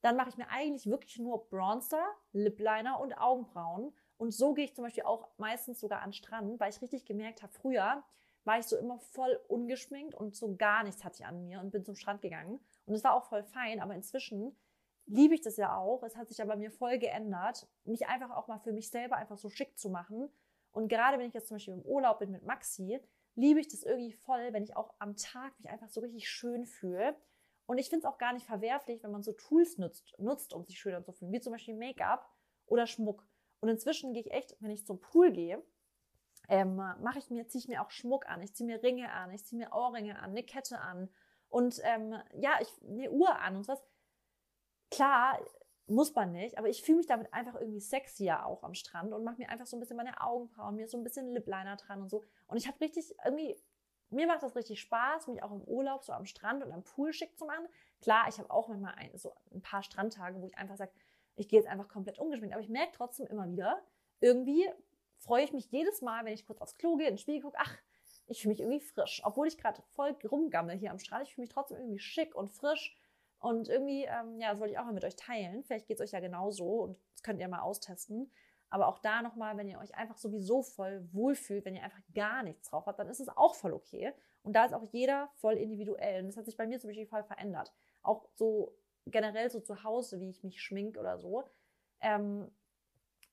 [0.00, 3.92] Dann mache ich mir eigentlich wirklich nur Bronzer, Lip Liner und Augenbrauen.
[4.16, 7.04] Und so gehe ich zum Beispiel auch meistens sogar an den Strand, weil ich richtig
[7.04, 8.02] gemerkt habe, früher
[8.44, 11.70] war ich so immer voll ungeschminkt und so gar nichts hatte ich an mir und
[11.70, 12.60] bin zum Strand gegangen.
[12.90, 14.56] Und es war auch voll fein, aber inzwischen
[15.06, 16.02] liebe ich das ja auch.
[16.02, 19.38] Es hat sich aber mir voll geändert, mich einfach auch mal für mich selber einfach
[19.38, 20.28] so schick zu machen.
[20.72, 23.00] Und gerade wenn ich jetzt zum Beispiel im Urlaub bin mit Maxi,
[23.36, 26.66] liebe ich das irgendwie voll, wenn ich auch am Tag mich einfach so richtig schön
[26.66, 27.14] fühle.
[27.66, 30.64] Und ich finde es auch gar nicht verwerflich, wenn man so Tools nutzt, nutzt, um
[30.64, 32.28] sich schöner zu fühlen, wie zum Beispiel Make-up
[32.66, 33.24] oder Schmuck.
[33.60, 35.62] Und inzwischen gehe ich echt, wenn ich zum Pool gehe,
[36.48, 39.30] ähm, mache ich mir, ziehe ich mir auch Schmuck an, ich ziehe mir Ringe an,
[39.30, 41.08] ich ziehe mir Ohrringe an, eine Kette an
[41.50, 43.82] und ähm, ja, ich eine Uhr an und was.
[44.90, 45.38] Klar,
[45.86, 49.24] muss man nicht, aber ich fühle mich damit einfach irgendwie sexier auch am Strand und
[49.24, 52.08] mache mir einfach so ein bisschen meine Augenbrauen, mir so ein bisschen Lipliner dran und
[52.08, 52.24] so.
[52.46, 53.56] Und ich habe richtig irgendwie,
[54.08, 57.12] mir macht das richtig Spaß, mich auch im Urlaub so am Strand und am Pool
[57.12, 57.66] schick zu machen.
[58.00, 60.92] Klar, ich habe auch manchmal ein, so ein paar Strandtage, wo ich einfach sage,
[61.36, 63.82] ich gehe jetzt einfach komplett ungeschminkt, aber ich merke trotzdem immer wieder,
[64.20, 64.68] irgendwie
[65.18, 67.58] freue ich mich jedes Mal, wenn ich kurz aufs Klo gehe, in den Spiegel gucke,
[67.60, 67.76] ach,
[68.30, 69.22] ich fühle mich irgendwie frisch.
[69.24, 72.48] Obwohl ich gerade voll rumgammel hier am Strand, ich fühle mich trotzdem irgendwie schick und
[72.48, 72.96] frisch.
[73.40, 75.64] Und irgendwie, ähm, ja, das wollte ich auch mal mit euch teilen.
[75.64, 78.30] Vielleicht geht es euch ja genauso und das könnt ihr mal austesten.
[78.68, 82.44] Aber auch da nochmal, wenn ihr euch einfach sowieso voll wohlfühlt, wenn ihr einfach gar
[82.44, 84.12] nichts drauf habt, dann ist es auch voll okay.
[84.42, 86.20] Und da ist auch jeder voll individuell.
[86.20, 87.72] Und das hat sich bei mir zum Beispiel voll verändert.
[88.02, 88.76] Auch so
[89.06, 91.42] generell so zu Hause, wie ich mich schmink oder so.
[92.00, 92.48] Ähm,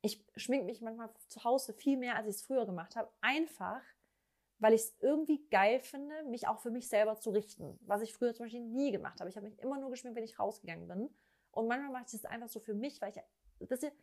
[0.02, 3.12] ich schmink mich manchmal zu Hause viel mehr, als ich es früher gemacht habe.
[3.22, 3.82] Einfach,
[4.60, 7.80] weil ich es irgendwie geil finde, mich auch für mich selber zu richten.
[7.82, 9.30] Was ich früher zum Beispiel nie gemacht habe.
[9.30, 11.10] Ich habe mich immer nur geschminkt, wenn ich rausgegangen bin.
[11.52, 13.94] Und manchmal mache ich das einfach so für mich, weil ich, das ist,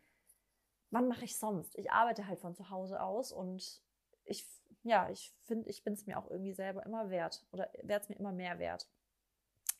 [0.91, 1.77] wann mache ich sonst?
[1.77, 3.81] Ich arbeite halt von zu Hause aus und
[4.23, 4.47] ich,
[4.83, 8.09] ja, ich finde, ich bin es mir auch irgendwie selber immer wert oder werde es
[8.09, 8.87] mir immer mehr wert.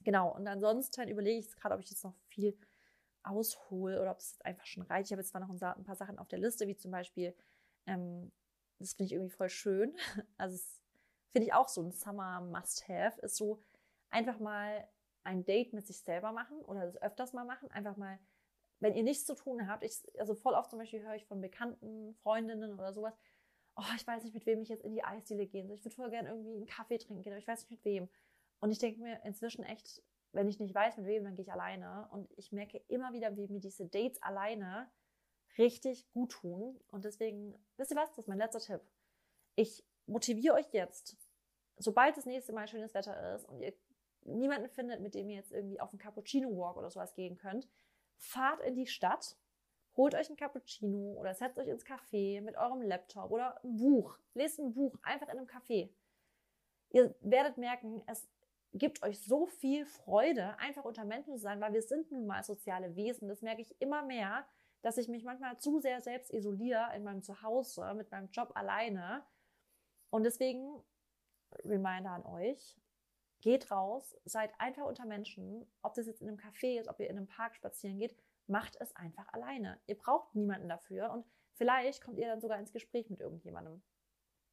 [0.02, 2.58] Genau, und ansonsten überlege ich gerade, ob ich jetzt noch viel
[3.24, 5.08] aushole oder ob es jetzt einfach schon reicht.
[5.08, 7.36] Ich habe jetzt zwar noch ein paar Sachen auf der Liste, wie zum Beispiel,
[7.88, 8.32] ähm,
[8.80, 9.96] das finde ich irgendwie voll schön.
[10.38, 10.64] Also,
[11.32, 13.60] finde ich auch so ein Summer Must-Have, ist so
[14.10, 14.88] einfach mal
[15.24, 17.70] ein Date mit sich selber machen oder das öfters mal machen.
[17.72, 18.20] Einfach mal,
[18.80, 19.84] wenn ihr nichts zu tun habt.
[19.84, 23.18] Ich, also voll oft zum Beispiel höre ich von Bekannten, Freundinnen oder sowas,
[23.76, 25.76] oh, ich weiß nicht, mit wem ich jetzt in die Eisdiele gehen soll.
[25.76, 28.10] Ich würde voll gerne irgendwie einen Kaffee trinken gehen, aber ich weiß nicht mit wem.
[28.60, 30.02] Und ich denke mir inzwischen echt,
[30.32, 32.08] wenn ich nicht weiß, mit wem, dann gehe ich alleine.
[32.12, 34.90] Und ich merke immer wieder, wie mir diese Dates alleine
[35.58, 36.80] richtig gut tun.
[36.90, 38.82] Und deswegen, wisst ihr was, das ist mein letzter Tipp.
[39.56, 41.18] Ich motiviere euch jetzt,
[41.78, 43.74] sobald das nächste Mal schönes Wetter ist und ihr
[44.22, 47.68] niemanden findet, mit dem ihr jetzt irgendwie auf einen Cappuccino-Walk oder sowas gehen könnt,
[48.18, 49.38] fahrt in die Stadt,
[49.96, 54.18] holt euch ein Cappuccino oder setzt euch ins Café mit eurem Laptop oder ein Buch.
[54.34, 55.90] Lest ein Buch einfach in einem Café.
[56.90, 58.28] Ihr werdet merken, es
[58.74, 62.44] gibt euch so viel Freude, einfach unter Menschen zu sein, weil wir sind nun mal
[62.44, 63.28] soziale Wesen.
[63.28, 64.46] Das merke ich immer mehr,
[64.86, 69.26] dass ich mich manchmal zu sehr selbst isoliere in meinem Zuhause, mit meinem Job alleine.
[70.12, 70.80] Und deswegen,
[71.64, 72.80] Reminder an euch,
[73.42, 77.10] geht raus, seid einfach unter Menschen, ob das jetzt in einem Café ist, ob ihr
[77.10, 78.16] in einem Park spazieren geht,
[78.46, 79.82] macht es einfach alleine.
[79.88, 83.82] Ihr braucht niemanden dafür und vielleicht kommt ihr dann sogar ins Gespräch mit irgendjemandem.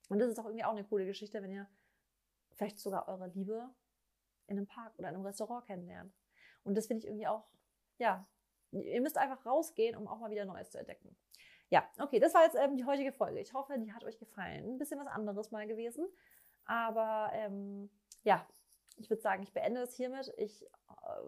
[0.08, 1.68] Und das ist auch irgendwie auch eine coole Geschichte, wenn ihr
[2.52, 3.68] vielleicht sogar eure Liebe
[4.46, 6.14] in einem Park oder in einem Restaurant kennenlernt.
[6.64, 7.50] Und das finde ich irgendwie auch,
[7.98, 8.26] ja,
[8.72, 11.16] ihr müsst einfach rausgehen, um auch mal wieder Neues zu entdecken.
[11.70, 13.40] Ja, okay, das war jetzt ähm, die heutige Folge.
[13.40, 14.74] Ich hoffe, die hat euch gefallen.
[14.74, 16.06] Ein bisschen was anderes mal gewesen.
[16.64, 17.90] Aber ähm,
[18.24, 18.46] ja,
[18.96, 20.32] ich würde sagen, ich beende es hiermit.
[20.36, 20.66] Ich äh,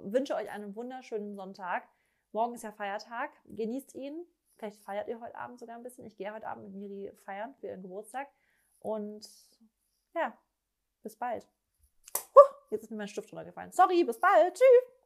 [0.03, 1.89] wünsche euch einen wunderschönen Sonntag.
[2.33, 3.31] Morgen ist ja Feiertag.
[3.47, 4.27] Genießt ihn.
[4.57, 6.05] Vielleicht feiert ihr heute Abend sogar ein bisschen.
[6.05, 8.29] Ich gehe heute Abend mit Miri feiern für ihren Geburtstag.
[8.81, 9.27] Und
[10.15, 10.37] ja,
[11.03, 11.49] bis bald.
[12.71, 13.73] Jetzt ist mir mein Stift runtergefallen.
[13.73, 14.55] Sorry, bis bald.
[14.55, 15.04] Tschüss.